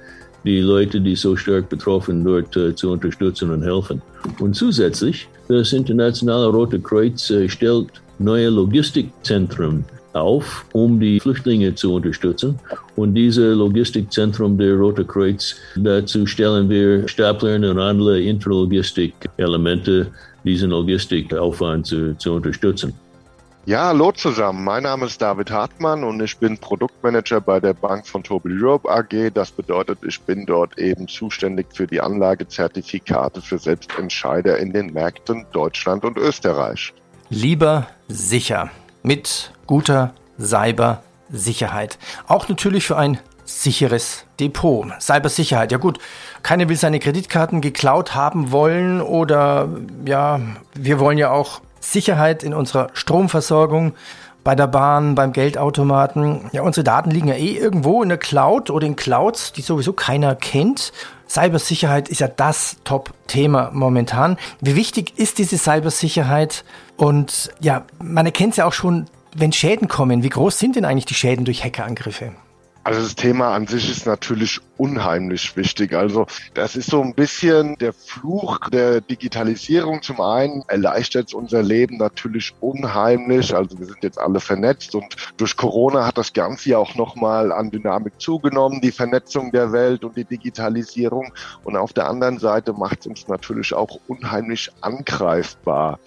die 0.46 0.62
Leute, 0.62 1.02
die 1.02 1.16
so 1.16 1.36
stark 1.36 1.70
betroffen 1.70 2.24
dort 2.24 2.56
äh, 2.56 2.76
zu 2.76 2.92
unterstützen 2.92 3.50
und 3.52 3.64
helfen. 3.64 4.02
Und 4.40 4.56
zusätzlich, 4.56 5.28
das 5.48 5.74
Internationale 5.74 6.48
Rote 6.48 6.80
Kreuz 6.80 7.30
äh, 7.32 7.50
stellt 7.50 7.88
neue 8.20 8.50
Logistikzentren 8.50 9.84
auf, 10.14 10.66
um 10.72 11.00
die 11.00 11.20
Flüchtlinge 11.20 11.76
zu 11.76 11.94
unterstützen. 11.94 12.58
Und 12.96 13.14
diese 13.14 13.54
Logistikzentrum 13.54 14.58
der 14.58 14.76
Rote 14.76 15.04
Kreuz, 15.04 15.56
dazu 15.76 16.26
stellen 16.26 16.70
wir 16.70 17.08
Stapler 17.08 17.56
und 17.56 17.80
andere 17.80 18.22
Interlogistik-Elemente, 18.22 20.08
diesen 20.44 20.70
Logistikaufwand 20.70 21.88
zu, 21.88 22.18
zu 22.18 22.34
unterstützen. 22.34 22.94
Ja, 23.68 23.88
hallo 23.88 24.12
zusammen. 24.12 24.64
Mein 24.64 24.84
Name 24.84 25.08
ist 25.08 25.20
David 25.20 25.50
Hartmann 25.50 26.04
und 26.04 26.22
ich 26.22 26.38
bin 26.38 26.56
Produktmanager 26.56 27.42
bei 27.42 27.60
der 27.60 27.74
Bank 27.74 28.06
von 28.06 28.22
Tobil 28.22 28.64
Europe 28.64 28.88
AG. 28.88 29.32
Das 29.34 29.50
bedeutet, 29.50 29.98
ich 30.08 30.22
bin 30.22 30.46
dort 30.46 30.78
eben 30.78 31.08
zuständig 31.08 31.66
für 31.74 31.88
die 31.88 32.00
Anlagezertifikate 32.00 33.42
für 33.42 33.58
Selbstentscheider 33.58 34.60
in 34.60 34.72
den 34.72 34.94
Märkten 34.94 35.48
Deutschland 35.52 36.06
und 36.06 36.16
Österreich. 36.16 36.94
Lieber 37.30 37.88
sicher 38.08 38.70
mit 39.02 39.52
guter 39.66 40.14
Cybersicherheit. 40.40 41.98
Auch 42.28 42.48
natürlich 42.48 42.86
für 42.86 42.98
ein 42.98 43.18
sicheres 43.46 44.26
Depot. 44.40 44.86
Cybersicherheit, 45.02 45.72
ja 45.72 45.80
gut, 45.80 45.98
keiner 46.44 46.70
will 46.70 46.78
seine 46.78 47.00
Kreditkarten 47.00 47.62
geklaut 47.62 48.14
haben 48.14 48.52
wollen 48.52 49.02
oder 49.02 49.70
ja, 50.06 50.40
wir 50.76 51.00
wollen 51.00 51.18
ja 51.18 51.32
auch 51.32 51.62
Sicherheit 51.92 52.44
in 52.44 52.54
unserer 52.54 52.90
Stromversorgung, 52.94 53.94
bei 54.46 54.54
der 54.54 54.68
Bahn, 54.68 55.16
beim 55.16 55.34
Geldautomaten. 55.34 56.50
Ja, 56.52 56.62
unsere 56.62 56.84
Daten 56.84 57.10
liegen 57.10 57.28
ja 57.28 57.34
eh 57.34 57.58
irgendwo 57.58 58.04
in 58.04 58.10
der 58.10 58.20
Cloud 58.20 58.70
oder 58.70 58.86
in 58.86 58.96
Clouds, 58.96 59.54
die 59.54 59.62
sowieso 59.64 59.92
keiner 59.92 60.36
kennt. 60.36 60.94
Cybersicherheit 61.28 62.10
ist 62.10 62.20
ja 62.22 62.28
das 62.28 62.78
Top-Thema 62.84 63.72
momentan. 63.74 64.38
Wie 64.62 64.76
wichtig 64.76 65.18
ist 65.18 65.40
diese 65.40 65.58
Cybersicherheit? 65.58 66.64
Und 66.96 67.52
ja, 67.60 67.86
man 68.02 68.28
erkennt 68.28 68.52
es 68.52 68.58
ja 68.58 68.66
auch 68.66 68.74
schon, 68.74 69.08
wenn 69.36 69.52
Schäden 69.52 69.88
kommen. 69.88 70.22
Wie 70.22 70.30
groß 70.30 70.60
sind 70.60 70.76
denn 70.76 70.86
eigentlich 70.86 71.06
die 71.06 71.16
Schäden 71.16 71.44
durch 71.44 71.64
Hackerangriffe? 71.64 72.32
Also 72.86 73.02
das 73.02 73.16
Thema 73.16 73.56
an 73.56 73.66
sich 73.66 73.90
ist 73.90 74.06
natürlich 74.06 74.62
unheimlich 74.78 75.58
wichtig. 75.58 75.94
Also 75.94 76.28
das 76.54 76.76
ist 76.76 76.92
so 76.92 77.02
ein 77.02 77.16
bisschen 77.16 77.76
der 77.80 77.94
Fluch 77.94 78.60
der 78.70 79.02
Digitalisierung. 79.02 80.04
Zum 80.04 80.22
einen 80.22 80.62
erleichtert 80.68 81.30
es 81.30 81.34
unser 81.34 81.64
Leben 81.64 81.98
natürlich 81.98 82.54
unheimlich. 82.60 83.56
Also 83.56 83.80
wir 83.80 83.88
sind 83.88 84.04
jetzt 84.04 84.20
alle 84.20 84.40
vernetzt 84.40 84.94
und 84.94 85.16
durch 85.38 85.58
Corona 85.58 86.06
hat 86.06 86.20
das 86.20 86.32
Ganze 86.32 86.70
ja 86.70 86.78
auch 86.78 86.94
nochmal 86.94 87.52
an 87.52 87.72
Dynamik 87.72 88.22
zugenommen, 88.22 88.82
die 88.82 88.92
Vernetzung 88.92 89.52
der 89.52 89.72
Welt 89.72 90.04
und 90.04 90.16
die 90.16 90.26
Digitalisierung. 90.26 91.34
Und 91.64 91.78
auf 91.78 91.92
der 91.92 92.08
anderen 92.08 92.38
Seite 92.38 92.74
macht 92.74 93.00
es 93.00 93.08
uns 93.08 93.28
natürlich 93.28 93.74
auch 93.74 94.00
unheimlich 94.08 94.70
angreifbar. 94.82 95.98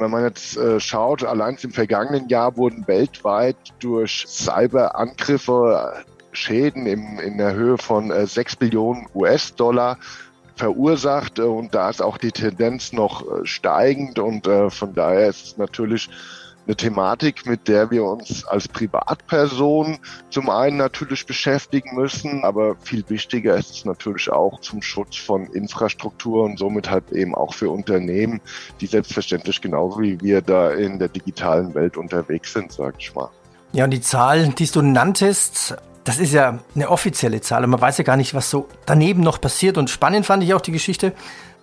Wenn 0.00 0.10
man 0.10 0.24
jetzt 0.24 0.56
äh, 0.56 0.80
schaut, 0.80 1.24
allein 1.24 1.56
im 1.62 1.70
vergangenen 1.72 2.28
Jahr 2.28 2.56
wurden 2.56 2.86
weltweit 2.86 3.56
durch 3.80 4.24
Cyberangriffe 4.26 6.04
Schäden 6.32 6.86
im, 6.86 7.18
in 7.18 7.38
der 7.38 7.54
Höhe 7.54 7.78
von 7.78 8.10
äh, 8.10 8.26
6 8.26 8.56
Billionen 8.56 9.06
US-Dollar 9.14 9.98
verursacht. 10.56 11.38
Äh, 11.38 11.42
und 11.42 11.74
da 11.74 11.90
ist 11.90 12.02
auch 12.02 12.18
die 12.18 12.32
Tendenz 12.32 12.92
noch 12.92 13.22
äh, 13.22 13.46
steigend. 13.46 14.18
Und 14.18 14.46
äh, 14.46 14.70
von 14.70 14.94
daher 14.94 15.28
ist 15.28 15.46
es 15.46 15.56
natürlich 15.56 16.10
eine 16.66 16.76
Thematik, 16.76 17.46
mit 17.46 17.68
der 17.68 17.90
wir 17.90 18.04
uns 18.04 18.44
als 18.44 18.66
Privatperson 18.68 19.98
zum 20.30 20.50
einen 20.50 20.76
natürlich 20.76 21.26
beschäftigen 21.26 21.94
müssen, 21.94 22.44
aber 22.44 22.76
viel 22.76 23.04
wichtiger 23.08 23.56
ist 23.56 23.70
es 23.70 23.84
natürlich 23.84 24.30
auch 24.30 24.60
zum 24.60 24.82
Schutz 24.82 25.16
von 25.16 25.46
Infrastruktur 25.46 26.44
und 26.44 26.58
somit 26.58 26.90
halt 26.90 27.12
eben 27.12 27.34
auch 27.34 27.54
für 27.54 27.70
Unternehmen, 27.70 28.40
die 28.80 28.86
selbstverständlich 28.86 29.60
genauso 29.60 30.00
wie 30.00 30.20
wir 30.20 30.42
da 30.42 30.72
in 30.72 30.98
der 30.98 31.08
digitalen 31.08 31.74
Welt 31.74 31.96
unterwegs 31.96 32.52
sind, 32.52 32.72
sag 32.72 32.94
ich 32.98 33.14
mal. 33.14 33.30
Ja, 33.72 33.84
und 33.84 33.90
die 33.90 34.00
Zahl, 34.00 34.48
die 34.48 34.66
du 34.66 34.82
nanntest, 34.82 35.76
das 36.06 36.18
ist 36.18 36.32
ja 36.32 36.60
eine 36.74 36.88
offizielle 36.88 37.40
Zahl 37.40 37.64
und 37.64 37.70
man 37.70 37.80
weiß 37.80 37.98
ja 37.98 38.04
gar 38.04 38.16
nicht, 38.16 38.32
was 38.32 38.48
so 38.48 38.68
daneben 38.86 39.22
noch 39.22 39.40
passiert. 39.40 39.76
Und 39.76 39.90
spannend 39.90 40.24
fand 40.24 40.42
ich 40.42 40.54
auch 40.54 40.60
die 40.60 40.72
Geschichte. 40.72 41.12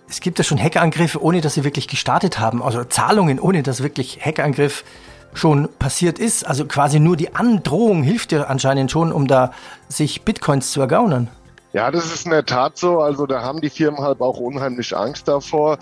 Es 0.08 0.20
gibt 0.20 0.38
ja 0.38 0.44
schon 0.44 0.62
Hackerangriffe, 0.62 1.22
ohne 1.22 1.40
dass 1.40 1.54
sie 1.54 1.64
wirklich 1.64 1.88
gestartet 1.88 2.38
haben. 2.38 2.62
Also 2.62 2.84
Zahlungen, 2.84 3.40
ohne 3.40 3.62
dass 3.62 3.82
wirklich 3.82 4.20
Hackerangriff 4.24 4.84
schon 5.32 5.68
passiert 5.78 6.18
ist. 6.18 6.46
Also 6.46 6.66
quasi 6.66 7.00
nur 7.00 7.16
die 7.16 7.34
Androhung 7.34 8.02
hilft 8.02 8.32
ja 8.32 8.44
anscheinend 8.44 8.90
schon, 8.90 9.12
um 9.12 9.26
da 9.26 9.52
sich 9.88 10.22
Bitcoins 10.22 10.70
zu 10.70 10.80
ergaunern. 10.80 11.28
Ja, 11.72 11.90
das 11.90 12.06
ist 12.06 12.24
in 12.24 12.30
der 12.30 12.46
Tat 12.46 12.78
so. 12.78 13.00
Also 13.00 13.26
da 13.26 13.42
haben 13.42 13.60
die 13.60 13.70
Firmen 13.70 14.00
halt 14.00 14.20
auch 14.20 14.38
unheimlich 14.38 14.96
Angst 14.96 15.26
davor. 15.26 15.78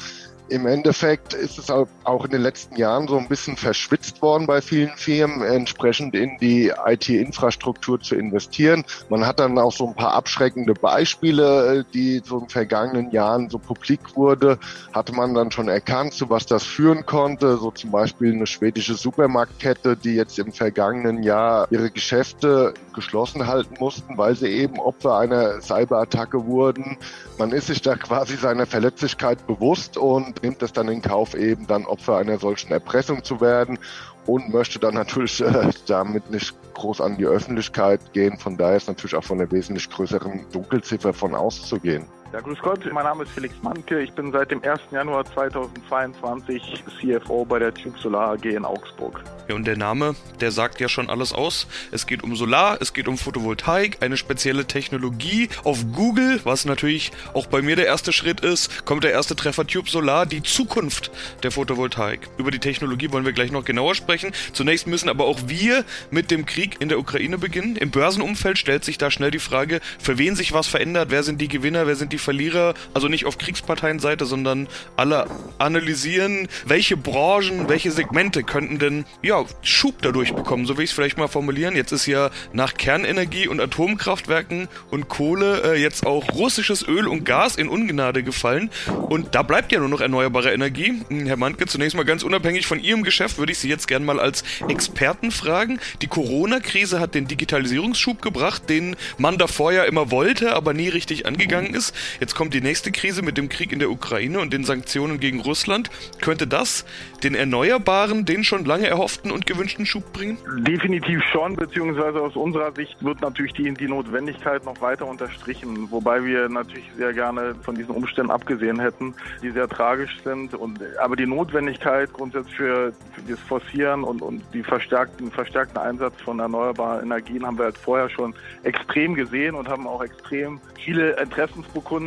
Im 0.52 0.66
Endeffekt 0.66 1.32
ist 1.32 1.58
es 1.58 1.70
auch 1.70 2.24
in 2.26 2.30
den 2.30 2.42
letzten 2.42 2.76
Jahren 2.76 3.08
so 3.08 3.16
ein 3.16 3.26
bisschen 3.26 3.56
verschwitzt 3.56 4.20
worden 4.20 4.46
bei 4.46 4.60
vielen 4.60 4.94
Firmen, 4.96 5.40
entsprechend 5.40 6.14
in 6.14 6.36
die 6.42 6.70
IT-Infrastruktur 6.84 7.98
zu 8.00 8.16
investieren. 8.16 8.84
Man 9.08 9.26
hat 9.26 9.40
dann 9.40 9.58
auch 9.58 9.72
so 9.72 9.88
ein 9.88 9.94
paar 9.94 10.12
abschreckende 10.12 10.74
Beispiele, 10.74 11.78
äh, 11.78 11.84
die 11.94 12.20
so 12.22 12.40
in 12.40 12.50
vergangenen 12.50 13.10
Jahren 13.12 13.48
so 13.48 13.58
publik 13.58 14.14
wurde, 14.14 14.58
hatte 14.92 15.14
man 15.14 15.32
dann 15.32 15.50
schon 15.50 15.68
erkannt, 15.68 16.12
zu 16.12 16.28
was 16.28 16.44
das 16.44 16.64
führen 16.64 17.06
konnte. 17.06 17.56
So 17.56 17.70
zum 17.70 17.90
Beispiel 17.90 18.34
eine 18.34 18.46
schwedische 18.46 18.92
Supermarktkette, 18.92 19.96
die 19.96 20.16
jetzt 20.16 20.38
im 20.38 20.52
vergangenen 20.52 21.22
Jahr 21.22 21.66
ihre 21.70 21.90
Geschäfte 21.90 22.74
geschlossen 22.92 23.46
halten 23.46 23.76
mussten, 23.78 24.16
weil 24.18 24.34
sie 24.36 24.48
eben 24.48 24.78
Opfer 24.78 25.18
einer 25.18 25.60
Cyberattacke 25.60 26.46
wurden. 26.46 26.98
Man 27.38 27.52
ist 27.52 27.66
sich 27.68 27.82
da 27.82 27.96
quasi 27.96 28.36
seiner 28.36 28.66
Verletzlichkeit 28.66 29.46
bewusst 29.46 29.96
und 29.96 30.42
nimmt 30.42 30.62
es 30.62 30.72
dann 30.72 30.88
in 30.88 31.02
Kauf, 31.02 31.34
eben 31.34 31.66
dann 31.66 31.86
Opfer 31.86 32.16
einer 32.16 32.38
solchen 32.38 32.72
Erpressung 32.72 33.24
zu 33.24 33.40
werden 33.40 33.78
und 34.26 34.52
möchte 34.52 34.78
dann 34.78 34.94
natürlich 34.94 35.40
äh, 35.40 35.70
damit 35.86 36.30
nicht 36.30 36.54
groß 36.74 37.00
an 37.00 37.16
die 37.16 37.26
Öffentlichkeit 37.26 38.12
gehen. 38.12 38.38
Von 38.38 38.56
daher 38.56 38.76
ist 38.76 38.88
natürlich 38.88 39.14
auch 39.14 39.24
von 39.24 39.40
einer 39.40 39.50
wesentlich 39.50 39.90
größeren 39.90 40.46
Dunkelziffer 40.52 41.12
von 41.12 41.34
auszugehen. 41.34 42.06
Ja, 42.32 42.40
grüß 42.40 42.60
Gott, 42.60 42.80
mein 42.90 43.04
Name 43.04 43.24
ist 43.24 43.32
Felix 43.32 43.54
Manke. 43.60 44.00
Ich 44.00 44.10
bin 44.14 44.32
seit 44.32 44.50
dem 44.50 44.62
1. 44.64 44.80
Januar 44.90 45.26
2022 45.26 46.82
CFO 46.98 47.44
bei 47.44 47.58
der 47.58 47.74
Tube 47.74 47.98
Solar 47.98 48.30
AG 48.30 48.46
in 48.46 48.64
Augsburg. 48.64 49.22
Ja, 49.48 49.54
und 49.54 49.66
der 49.66 49.76
Name, 49.76 50.14
der 50.40 50.50
sagt 50.50 50.80
ja 50.80 50.88
schon 50.88 51.10
alles 51.10 51.34
aus. 51.34 51.66
Es 51.90 52.06
geht 52.06 52.22
um 52.22 52.34
Solar, 52.34 52.78
es 52.80 52.94
geht 52.94 53.06
um 53.06 53.18
Photovoltaik, 53.18 53.98
eine 54.00 54.16
spezielle 54.16 54.64
Technologie. 54.64 55.50
Auf 55.62 55.84
Google, 55.92 56.40
was 56.44 56.64
natürlich 56.64 57.12
auch 57.34 57.48
bei 57.48 57.60
mir 57.60 57.76
der 57.76 57.84
erste 57.84 58.14
Schritt 58.14 58.40
ist, 58.40 58.86
kommt 58.86 59.04
der 59.04 59.10
erste 59.10 59.36
Treffer 59.36 59.66
Tube 59.66 59.90
Solar, 59.90 60.24
die 60.24 60.42
Zukunft 60.42 61.10
der 61.42 61.50
Photovoltaik. 61.50 62.30
Über 62.38 62.50
die 62.50 62.60
Technologie 62.60 63.12
wollen 63.12 63.26
wir 63.26 63.32
gleich 63.32 63.52
noch 63.52 63.66
genauer 63.66 63.94
sprechen. 63.94 64.32
Zunächst 64.54 64.86
müssen 64.86 65.10
aber 65.10 65.26
auch 65.26 65.40
wir 65.48 65.84
mit 66.10 66.30
dem 66.30 66.46
Krieg 66.46 66.80
in 66.80 66.88
der 66.88 66.98
Ukraine 66.98 67.36
beginnen. 67.36 67.76
Im 67.76 67.90
Börsenumfeld 67.90 68.56
stellt 68.56 68.84
sich 68.84 68.96
da 68.96 69.10
schnell 69.10 69.32
die 69.32 69.38
Frage, 69.38 69.80
für 69.98 70.16
wen 70.16 70.34
sich 70.34 70.54
was 70.54 70.66
verändert, 70.66 71.10
wer 71.10 71.24
sind 71.24 71.42
die 71.42 71.48
Gewinner, 71.48 71.86
wer 71.86 71.96
sind 71.96 72.14
die 72.14 72.21
Verlierer, 72.22 72.74
also 72.94 73.08
nicht 73.08 73.26
auf 73.26 73.38
Kriegsparteienseite, 73.38 74.24
sondern 74.24 74.68
alle 74.96 75.26
analysieren, 75.58 76.48
welche 76.64 76.96
Branchen, 76.96 77.68
welche 77.68 77.90
Segmente 77.90 78.42
könnten 78.42 78.78
denn 78.78 79.04
ja 79.22 79.44
Schub 79.62 79.96
dadurch 80.02 80.34
bekommen, 80.34 80.66
so 80.66 80.76
will 80.76 80.84
ich 80.84 80.90
es 80.90 80.96
vielleicht 80.96 81.18
mal 81.18 81.28
formulieren. 81.28 81.76
Jetzt 81.76 81.92
ist 81.92 82.06
ja 82.06 82.30
nach 82.52 82.74
Kernenergie 82.74 83.48
und 83.48 83.60
Atomkraftwerken 83.60 84.68
und 84.90 85.08
Kohle 85.08 85.74
äh, 85.74 85.80
jetzt 85.80 86.06
auch 86.06 86.32
russisches 86.32 86.86
Öl 86.86 87.06
und 87.06 87.24
Gas 87.24 87.56
in 87.56 87.68
Ungnade 87.68 88.22
gefallen 88.22 88.70
und 89.08 89.34
da 89.34 89.42
bleibt 89.42 89.72
ja 89.72 89.80
nur 89.80 89.88
noch 89.88 90.00
erneuerbare 90.00 90.52
Energie. 90.52 91.02
Hm, 91.08 91.26
Herr 91.26 91.36
Mandke, 91.36 91.66
zunächst 91.66 91.96
mal 91.96 92.04
ganz 92.04 92.22
unabhängig 92.22 92.66
von 92.66 92.80
Ihrem 92.80 93.02
Geschäft 93.02 93.38
würde 93.38 93.52
ich 93.52 93.58
Sie 93.58 93.68
jetzt 93.68 93.88
gerne 93.88 94.04
mal 94.04 94.20
als 94.20 94.44
Experten 94.68 95.30
fragen. 95.30 95.80
Die 96.00 96.06
Corona-Krise 96.06 97.00
hat 97.00 97.14
den 97.14 97.26
Digitalisierungsschub 97.26 98.22
gebracht, 98.22 98.68
den 98.68 98.96
man 99.18 99.38
davor 99.38 99.72
ja 99.72 99.84
immer 99.84 100.10
wollte, 100.10 100.54
aber 100.54 100.74
nie 100.74 100.88
richtig 100.88 101.26
angegangen 101.26 101.74
ist. 101.74 101.94
Jetzt 102.20 102.34
kommt 102.34 102.54
die 102.54 102.60
nächste 102.60 102.92
Krise 102.92 103.22
mit 103.22 103.38
dem 103.38 103.48
Krieg 103.48 103.72
in 103.72 103.78
der 103.78 103.90
Ukraine 103.90 104.40
und 104.40 104.52
den 104.52 104.64
Sanktionen 104.64 105.20
gegen 105.20 105.40
Russland. 105.40 105.90
Könnte 106.20 106.46
das 106.46 106.84
den 107.22 107.34
Erneuerbaren 107.34 108.24
den 108.24 108.44
schon 108.44 108.64
lange 108.64 108.86
erhofften 108.86 109.30
und 109.30 109.46
gewünschten 109.46 109.86
Schub 109.86 110.12
bringen? 110.12 110.38
Definitiv 110.58 111.22
schon, 111.32 111.56
beziehungsweise 111.56 112.20
aus 112.20 112.36
unserer 112.36 112.72
Sicht 112.72 113.02
wird 113.02 113.20
natürlich 113.20 113.52
die, 113.54 113.72
die 113.72 113.88
Notwendigkeit 113.88 114.64
noch 114.64 114.80
weiter 114.80 115.06
unterstrichen, 115.06 115.90
wobei 115.90 116.24
wir 116.24 116.48
natürlich 116.48 116.90
sehr 116.96 117.12
gerne 117.12 117.54
von 117.62 117.74
diesen 117.74 117.94
Umständen 117.94 118.30
abgesehen 118.30 118.80
hätten, 118.80 119.14
die 119.42 119.50
sehr 119.50 119.68
tragisch 119.68 120.18
sind. 120.24 120.54
Und, 120.54 120.80
aber 121.00 121.16
die 121.16 121.26
Notwendigkeit 121.26 122.12
grundsätzlich 122.12 122.56
für, 122.56 122.92
für 123.14 123.22
das 123.28 123.40
Forcieren 123.40 124.04
und, 124.04 124.22
und 124.22 124.42
die 124.52 124.62
verstärkten, 124.62 125.30
verstärkten 125.30 125.78
Einsatz 125.78 126.20
von 126.22 126.38
erneuerbaren 126.38 127.04
Energien 127.04 127.46
haben 127.46 127.58
wir 127.58 127.66
halt 127.66 127.78
vorher 127.78 128.10
schon 128.10 128.34
extrem 128.62 129.14
gesehen 129.14 129.54
und 129.54 129.68
haben 129.68 129.86
auch 129.86 130.02
extrem 130.02 130.60
viele 130.84 131.12
Interessensbekundungen 131.20 132.01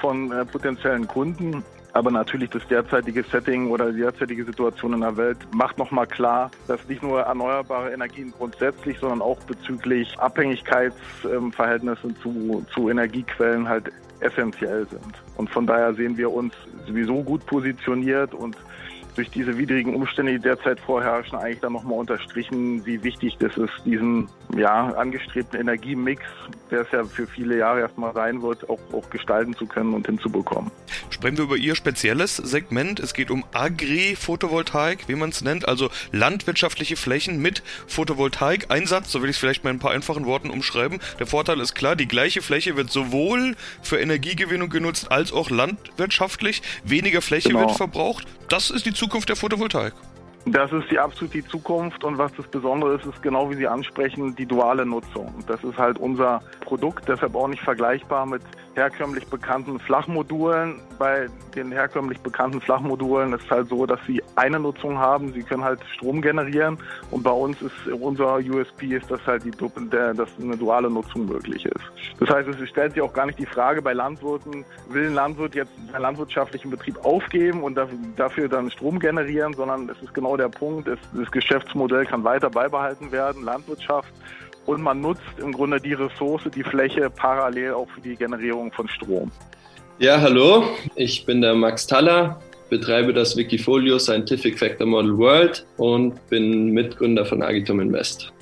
von 0.00 0.32
äh, 0.32 0.44
potenziellen 0.44 1.06
Kunden. 1.06 1.64
Aber 1.92 2.10
natürlich 2.10 2.50
das 2.50 2.66
derzeitige 2.68 3.22
Setting 3.22 3.70
oder 3.70 3.90
die 3.90 4.00
derzeitige 4.00 4.44
Situation 4.44 4.92
in 4.92 5.00
der 5.00 5.16
Welt 5.16 5.38
macht 5.54 5.78
nochmal 5.78 6.06
klar, 6.06 6.50
dass 6.68 6.86
nicht 6.88 7.02
nur 7.02 7.22
erneuerbare 7.22 7.90
Energien 7.90 8.34
grundsätzlich, 8.36 8.98
sondern 8.98 9.22
auch 9.22 9.38
bezüglich 9.44 10.18
Abhängigkeitsverhältnissen 10.18 12.14
zu, 12.16 12.66
zu 12.74 12.90
Energiequellen 12.90 13.66
halt 13.66 13.90
essentiell 14.20 14.86
sind. 14.90 15.14
Und 15.38 15.48
von 15.48 15.66
daher 15.66 15.94
sehen 15.94 16.18
wir 16.18 16.30
uns 16.30 16.52
sowieso 16.86 17.22
gut 17.22 17.46
positioniert 17.46 18.34
und 18.34 18.56
durch 19.16 19.30
diese 19.30 19.56
widrigen 19.56 19.94
Umstände, 19.94 20.32
die 20.32 20.38
derzeit 20.38 20.78
vorherrschen, 20.78 21.38
eigentlich 21.38 21.60
dann 21.60 21.72
nochmal 21.72 21.98
unterstrichen, 21.98 22.84
wie 22.84 23.02
wichtig 23.02 23.36
das 23.38 23.56
ist, 23.56 23.72
diesen 23.84 24.28
ja, 24.56 24.88
angestrebten 24.94 25.58
Energiemix, 25.58 26.22
der 26.70 26.82
es 26.82 26.88
ja 26.92 27.04
für 27.04 27.26
viele 27.26 27.56
Jahre 27.56 27.80
erstmal 27.80 28.12
sein 28.12 28.42
wird, 28.42 28.68
auch, 28.68 28.78
auch 28.92 29.08
gestalten 29.10 29.54
zu 29.56 29.66
können 29.66 29.94
und 29.94 30.06
hinzubekommen. 30.06 30.70
Sprechen 31.10 31.38
wir 31.38 31.44
über 31.44 31.56
Ihr 31.56 31.74
spezielles 31.74 32.36
Segment. 32.36 33.00
Es 33.00 33.14
geht 33.14 33.30
um 33.30 33.44
Agri-Photovoltaik, 33.52 35.08
wie 35.08 35.14
man 35.14 35.30
es 35.30 35.42
nennt, 35.42 35.66
also 35.66 35.88
landwirtschaftliche 36.12 36.96
Flächen 36.96 37.40
mit 37.40 37.62
Photovoltaik-Einsatz, 37.86 39.10
so 39.10 39.22
will 39.22 39.30
ich 39.30 39.36
es 39.36 39.40
vielleicht 39.40 39.64
mal 39.64 39.70
in 39.70 39.76
ein 39.76 39.80
paar 39.80 39.92
einfachen 39.92 40.26
Worten 40.26 40.50
umschreiben. 40.50 41.00
Der 41.18 41.26
Vorteil 41.26 41.58
ist 41.60 41.74
klar, 41.74 41.96
die 41.96 42.06
gleiche 42.08 42.42
Fläche 42.42 42.76
wird 42.76 42.90
sowohl 42.90 43.56
für 43.82 43.98
Energiegewinnung 43.98 44.68
genutzt 44.68 45.10
als 45.10 45.32
auch 45.32 45.48
landwirtschaftlich. 45.50 46.62
Weniger 46.84 47.22
Fläche 47.22 47.48
Genau. 47.48 47.60
wird 47.60 47.72
verbraucht. 47.72 48.26
Das 48.48 48.70
ist 48.70 48.86
die 48.86 48.92
Zukunft 48.92 49.05
der 49.26 49.36
Photovoltaik. 49.36 49.92
Das 50.48 50.70
ist 50.70 50.88
die 50.92 50.98
absolut 50.98 51.34
die 51.34 51.44
Zukunft 51.44 52.04
und 52.04 52.18
was 52.18 52.32
das 52.36 52.46
Besondere 52.46 52.94
ist, 52.94 53.04
ist 53.04 53.20
genau 53.20 53.50
wie 53.50 53.56
Sie 53.56 53.66
ansprechen, 53.66 54.36
die 54.36 54.46
duale 54.46 54.86
Nutzung. 54.86 55.34
Das 55.48 55.62
ist 55.64 55.76
halt 55.76 55.98
unser 55.98 56.40
Produkt, 56.60 57.08
deshalb 57.08 57.34
auch 57.34 57.48
nicht 57.48 57.62
vergleichbar 57.62 58.26
mit 58.26 58.42
herkömmlich 58.76 59.26
bekannten 59.26 59.80
Flachmodulen. 59.80 60.80
Bei 60.98 61.28
den 61.54 61.72
herkömmlich 61.72 62.20
bekannten 62.20 62.60
Flachmodulen 62.60 63.32
ist 63.32 63.44
es 63.44 63.50
halt 63.50 63.68
so, 63.68 63.86
dass 63.86 63.98
sie 64.06 64.22
eine 64.36 64.60
Nutzung 64.60 64.98
haben, 64.98 65.32
sie 65.32 65.42
können 65.42 65.64
halt 65.64 65.80
Strom 65.94 66.20
generieren 66.20 66.78
und 67.10 67.22
bei 67.22 67.30
uns 67.30 67.60
ist 67.62 67.72
unser 68.00 68.36
USP 68.36 68.94
ist, 68.94 69.10
dass 69.10 69.26
halt 69.26 69.44
die, 69.44 69.50
dass 69.90 70.28
eine 70.40 70.56
duale 70.56 70.90
Nutzung 70.90 71.26
möglich 71.26 71.64
ist. 71.64 71.84
Das 72.20 72.28
heißt, 72.30 72.48
es 72.48 72.68
stellt 72.68 72.92
sich 72.92 73.02
auch 73.02 73.12
gar 73.12 73.26
nicht 73.26 73.38
die 73.38 73.46
Frage 73.46 73.80
bei 73.80 73.94
Landwirten, 73.94 74.64
will 74.90 75.06
ein 75.06 75.14
Landwirt 75.14 75.54
jetzt 75.54 75.72
seinen 75.90 76.02
landwirtschaftlichen 76.02 76.70
Betrieb 76.70 77.02
aufgeben 77.04 77.62
und 77.62 77.74
dafür, 77.74 77.98
dafür 78.16 78.48
dann 78.48 78.70
Strom 78.70 78.98
generieren, 78.98 79.54
sondern 79.54 79.88
es 79.88 80.00
ist 80.02 80.12
genau 80.12 80.36
der 80.36 80.48
Punkt, 80.48 80.86
es, 80.88 80.98
das 81.14 81.30
Geschäftsmodell 81.30 82.04
kann 82.04 82.24
weiter 82.24 82.50
beibehalten 82.50 83.10
werden, 83.10 83.42
Landwirtschaft 83.42 84.12
und 84.66 84.82
man 84.82 85.00
nutzt 85.00 85.22
im 85.38 85.52
Grunde 85.52 85.80
die 85.80 85.94
Ressource, 85.94 86.42
die 86.54 86.62
Fläche 86.62 87.08
parallel 87.10 87.72
auch 87.72 87.88
für 87.90 88.00
die 88.00 88.16
Generierung 88.16 88.72
von 88.72 88.88
Strom. 88.88 89.30
Ja, 89.98 90.20
hallo, 90.20 90.64
ich 90.94 91.24
bin 91.24 91.40
der 91.40 91.54
Max 91.54 91.86
Taller, 91.86 92.38
betreibe 92.68 93.14
das 93.14 93.36
Wikifolio 93.36 93.98
Scientific 93.98 94.58
Factor 94.58 94.86
Model 94.86 95.16
World 95.16 95.66
und 95.78 96.14
bin 96.28 96.70
Mitgründer 96.72 97.24
von 97.24 97.42
Agitum 97.42 97.80
Invest. 97.80 98.32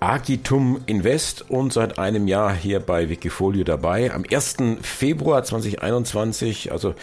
Agitum 0.00 0.80
Invest 0.86 1.50
und 1.50 1.72
seit 1.72 1.98
einem 1.98 2.28
Jahr 2.28 2.54
hier 2.54 2.78
bei 2.78 3.08
Wikifolio 3.08 3.64
dabei. 3.64 4.12
Am 4.12 4.24
1. 4.30 4.56
Februar 4.80 5.42
2021, 5.42 6.70
also 6.70 6.94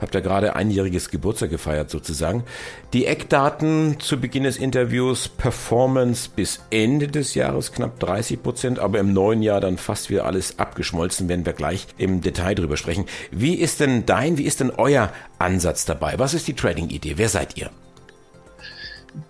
habt 0.00 0.14
ihr 0.14 0.20
gerade 0.20 0.54
einjähriges 0.54 1.10
Geburtstag 1.10 1.50
gefeiert 1.50 1.90
sozusagen. 1.90 2.44
Die 2.92 3.06
Eckdaten 3.06 3.96
zu 4.00 4.20
Beginn 4.20 4.44
des 4.44 4.58
Interviews, 4.58 5.28
Performance 5.28 6.28
bis 6.34 6.60
Ende 6.70 7.08
des 7.08 7.34
Jahres 7.34 7.72
knapp 7.72 7.98
30 8.00 8.42
Prozent, 8.42 8.78
aber 8.78 8.98
im 8.98 9.12
neuen 9.12 9.42
Jahr 9.42 9.60
dann 9.60 9.78
fast 9.78 10.10
wieder 10.10 10.26
alles 10.26 10.58
abgeschmolzen, 10.58 11.28
werden 11.28 11.46
wir 11.46 11.54
gleich 11.54 11.86
im 11.96 12.20
Detail 12.20 12.54
drüber 12.54 12.76
sprechen. 12.76 13.06
Wie 13.30 13.54
ist 13.54 13.80
denn 13.80 14.04
dein, 14.04 14.36
wie 14.36 14.44
ist 14.44 14.60
denn 14.60 14.70
euer 14.70 15.10
Ansatz 15.38 15.86
dabei? 15.86 16.18
Was 16.18 16.34
ist 16.34 16.48
die 16.48 16.54
Trading-Idee? 16.54 17.14
Wer 17.16 17.28
seid 17.30 17.56
ihr? 17.56 17.70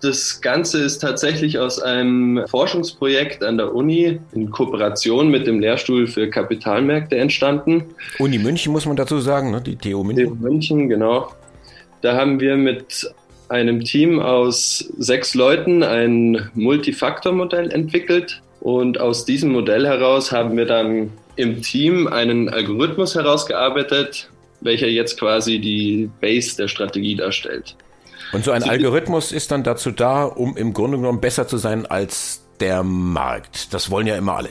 Das 0.01 0.41
Ganze 0.41 0.83
ist 0.83 0.99
tatsächlich 0.99 1.59
aus 1.59 1.79
einem 1.79 2.43
Forschungsprojekt 2.47 3.43
an 3.43 3.57
der 3.57 3.73
Uni 3.73 4.19
in 4.33 4.49
Kooperation 4.49 5.29
mit 5.29 5.45
dem 5.47 5.59
Lehrstuhl 5.59 6.07
für 6.07 6.29
Kapitalmärkte 6.29 7.17
entstanden. 7.17 7.85
Uni 8.19 8.37
München 8.37 8.71
muss 8.71 8.85
man 8.85 8.95
dazu 8.95 9.19
sagen, 9.19 9.51
ne? 9.51 9.61
die 9.61 9.75
TU 9.75 10.03
München. 10.03 10.27
TU 10.27 10.35
München, 10.35 10.89
genau. 10.89 11.33
Da 12.01 12.15
haben 12.15 12.39
wir 12.39 12.55
mit 12.55 13.09
einem 13.49 13.83
Team 13.83 14.19
aus 14.19 14.89
sechs 14.97 15.35
Leuten 15.35 15.83
ein 15.83 16.49
Multifaktor-Modell 16.53 17.71
entwickelt. 17.71 18.41
Und 18.61 18.99
aus 18.99 19.25
diesem 19.25 19.51
Modell 19.51 19.85
heraus 19.85 20.31
haben 20.31 20.55
wir 20.55 20.65
dann 20.65 21.11
im 21.35 21.61
Team 21.61 22.07
einen 22.07 22.49
Algorithmus 22.49 23.15
herausgearbeitet, 23.15 24.29
welcher 24.61 24.87
jetzt 24.87 25.19
quasi 25.19 25.59
die 25.59 26.09
Base 26.21 26.55
der 26.55 26.67
Strategie 26.67 27.15
darstellt. 27.15 27.75
Und 28.33 28.43
so 28.43 28.51
ein 28.51 28.63
Algorithmus 28.63 29.31
ist 29.31 29.51
dann 29.51 29.63
dazu 29.63 29.91
da, 29.91 30.23
um 30.23 30.57
im 30.57 30.73
Grunde 30.73 30.97
genommen 30.97 31.21
besser 31.21 31.47
zu 31.47 31.57
sein 31.57 31.85
als 31.85 32.41
der 32.59 32.83
Markt. 32.83 33.73
Das 33.73 33.91
wollen 33.91 34.07
ja 34.07 34.15
immer 34.15 34.35
alle. 34.35 34.49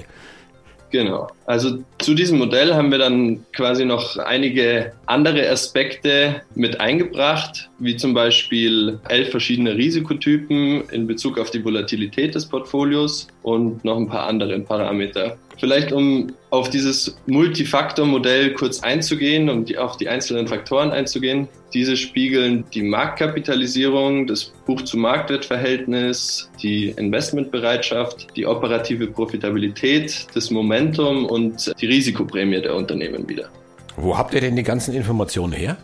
Genau. 0.90 1.28
Also 1.52 1.80
zu 1.98 2.14
diesem 2.14 2.38
Modell 2.38 2.72
haben 2.72 2.90
wir 2.90 2.96
dann 2.96 3.44
quasi 3.52 3.84
noch 3.84 4.16
einige 4.16 4.94
andere 5.04 5.50
Aspekte 5.50 6.40
mit 6.54 6.80
eingebracht, 6.80 7.68
wie 7.78 7.94
zum 7.94 8.14
Beispiel 8.14 8.98
elf 9.10 9.32
verschiedene 9.32 9.76
Risikotypen 9.76 10.88
in 10.88 11.06
Bezug 11.06 11.38
auf 11.38 11.50
die 11.50 11.62
Volatilität 11.62 12.34
des 12.34 12.46
Portfolios 12.46 13.26
und 13.42 13.84
noch 13.84 13.98
ein 13.98 14.08
paar 14.08 14.28
andere 14.28 14.58
Parameter. 14.60 15.36
Vielleicht 15.58 15.92
um 15.92 16.32
auf 16.50 16.70
dieses 16.70 17.16
Multifaktor-Modell 17.26 18.54
kurz 18.54 18.82
einzugehen, 18.82 19.48
um 19.48 19.64
die, 19.64 19.78
auf 19.78 19.96
die 19.96 20.08
einzelnen 20.08 20.48
Faktoren 20.48 20.90
einzugehen. 20.90 21.48
Diese 21.72 21.96
spiegeln 21.96 22.64
die 22.74 22.82
Marktkapitalisierung, 22.82 24.26
das 24.26 24.52
Buch-zu-Marktwert-Verhältnis, 24.66 26.50
die 26.62 26.88
Investmentbereitschaft, 26.90 28.26
die 28.36 28.46
operative 28.46 29.06
Profitabilität, 29.06 30.26
das 30.34 30.50
Momentum 30.50 31.26
und 31.26 31.41
die 31.50 31.86
Risikoprämie 31.86 32.60
der 32.60 32.74
Unternehmen 32.74 33.28
wieder. 33.28 33.48
Wo 33.96 34.16
habt 34.16 34.34
ihr 34.34 34.40
denn 34.40 34.56
die 34.56 34.62
ganzen 34.62 34.94
Informationen 34.94 35.52
her? 35.52 35.76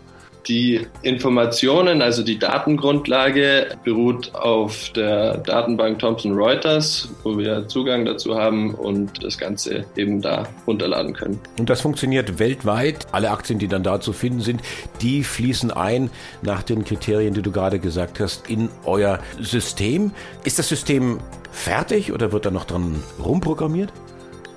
Die 0.47 0.87
Informationen, 1.03 2.01
also 2.01 2.23
die 2.23 2.39
Datengrundlage, 2.39 3.67
beruht 3.85 4.35
auf 4.35 4.91
der 4.97 5.37
Datenbank 5.37 5.99
Thomson 5.99 6.33
Reuters, 6.33 7.09
wo 7.23 7.37
wir 7.37 7.69
Zugang 7.69 8.07
dazu 8.07 8.35
haben 8.35 8.75
und 8.75 9.23
das 9.23 9.37
Ganze 9.37 9.85
eben 9.95 10.23
da 10.23 10.49
runterladen 10.67 11.13
können. 11.13 11.39
Und 11.59 11.69
das 11.69 11.83
funktioniert 11.83 12.39
weltweit. 12.39 13.09
Alle 13.13 13.31
Aktien, 13.31 13.59
die 13.59 13.69
dann 13.69 13.83
da 13.83 14.01
zu 14.01 14.15
finden 14.15 14.41
sind, 14.41 14.63
die 15.03 15.23
fließen 15.23 15.71
ein 15.71 16.09
nach 16.41 16.63
den 16.63 16.83
Kriterien, 16.83 17.35
die 17.35 17.43
du 17.43 17.53
gerade 17.53 17.79
gesagt 17.79 18.19
hast, 18.19 18.49
in 18.49 18.71
euer 18.87 19.19
System. 19.39 20.13
Ist 20.45 20.59
das 20.59 20.69
System 20.69 21.19
fertig 21.51 22.11
oder 22.11 22.33
wird 22.33 22.47
da 22.47 22.51
noch 22.51 22.65
dran 22.65 23.03
rumprogrammiert? 23.23 23.93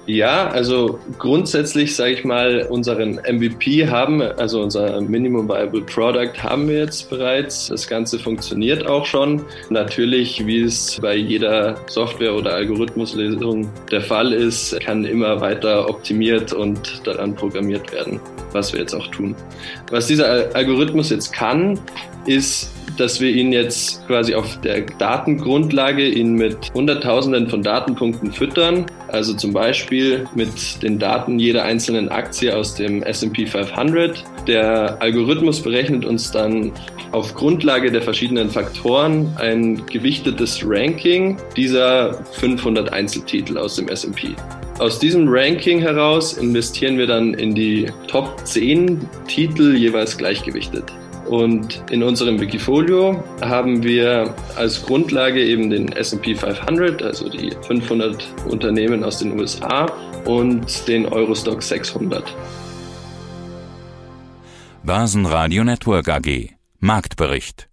Ja, 0.07 0.47
also 0.47 0.99
grundsätzlich 1.19 1.95
sage 1.95 2.13
ich 2.13 2.25
mal, 2.25 2.65
unseren 2.69 3.19
MVP 3.29 3.87
haben, 3.87 4.21
also 4.21 4.61
unser 4.61 4.99
Minimum 4.99 5.47
Viable 5.47 5.81
Product 5.81 6.33
haben 6.41 6.67
wir 6.67 6.79
jetzt 6.79 7.09
bereits. 7.09 7.67
Das 7.67 7.87
Ganze 7.87 8.17
funktioniert 8.17 8.87
auch 8.87 9.05
schon. 9.05 9.43
Natürlich, 9.69 10.45
wie 10.47 10.61
es 10.63 10.99
bei 10.99 11.15
jeder 11.15 11.75
Software- 11.85 12.33
oder 12.33 12.55
Algorithmuslesung 12.55 13.69
der 13.91 14.01
Fall 14.01 14.33
ist, 14.33 14.79
kann 14.81 15.05
immer 15.05 15.39
weiter 15.39 15.87
optimiert 15.87 16.51
und 16.51 17.05
daran 17.05 17.35
programmiert 17.35 17.91
werden, 17.93 18.19
was 18.53 18.73
wir 18.73 18.79
jetzt 18.79 18.95
auch 18.95 19.07
tun. 19.07 19.35
Was 19.91 20.07
dieser 20.07 20.55
Algorithmus 20.55 21.11
jetzt 21.11 21.31
kann, 21.31 21.79
ist 22.25 22.71
dass 22.97 23.19
wir 23.19 23.29
ihn 23.31 23.51
jetzt 23.51 24.05
quasi 24.07 24.35
auf 24.35 24.59
der 24.61 24.81
Datengrundlage 24.81 26.07
ihn 26.07 26.33
mit 26.33 26.71
Hunderttausenden 26.73 27.49
von 27.49 27.63
Datenpunkten 27.63 28.31
füttern. 28.31 28.85
Also 29.07 29.33
zum 29.33 29.53
Beispiel 29.53 30.27
mit 30.35 30.81
den 30.83 30.99
Daten 30.99 31.39
jeder 31.39 31.63
einzelnen 31.63 32.09
Aktie 32.09 32.55
aus 32.55 32.75
dem 32.75 33.03
S&P 33.03 33.45
500. 33.45 34.23
Der 34.47 35.01
Algorithmus 35.01 35.61
berechnet 35.61 36.05
uns 36.05 36.31
dann 36.31 36.71
auf 37.11 37.33
Grundlage 37.35 37.91
der 37.91 38.01
verschiedenen 38.01 38.49
Faktoren 38.49 39.33
ein 39.37 39.85
gewichtetes 39.85 40.61
Ranking 40.65 41.37
dieser 41.57 42.23
500 42.33 42.91
Einzeltitel 42.93 43.57
aus 43.57 43.75
dem 43.75 43.87
S&P. 43.89 44.35
Aus 44.79 44.97
diesem 44.97 45.27
Ranking 45.27 45.79
heraus 45.79 46.33
investieren 46.33 46.97
wir 46.97 47.05
dann 47.05 47.35
in 47.35 47.53
die 47.53 47.91
Top 48.07 48.35
10 48.45 49.07
Titel 49.27 49.75
jeweils 49.75 50.17
gleichgewichtet. 50.17 50.85
Und 51.31 51.81
in 51.89 52.03
unserem 52.03 52.41
Wikifolio 52.41 53.23
haben 53.41 53.83
wir 53.83 54.35
als 54.57 54.85
Grundlage 54.85 55.41
eben 55.41 55.69
den 55.69 55.89
SP 55.95 56.35
500, 56.35 57.01
also 57.01 57.29
die 57.29 57.55
500 57.67 58.27
Unternehmen 58.49 59.01
aus 59.05 59.19
den 59.19 59.39
USA 59.39 59.85
und 60.25 60.89
den 60.89 61.05
Eurostock 61.05 61.63
600. 61.63 62.35
Börsenradio 64.83 65.63
Network 65.63 66.09
AG 66.09 66.49
Marktbericht 66.81 67.70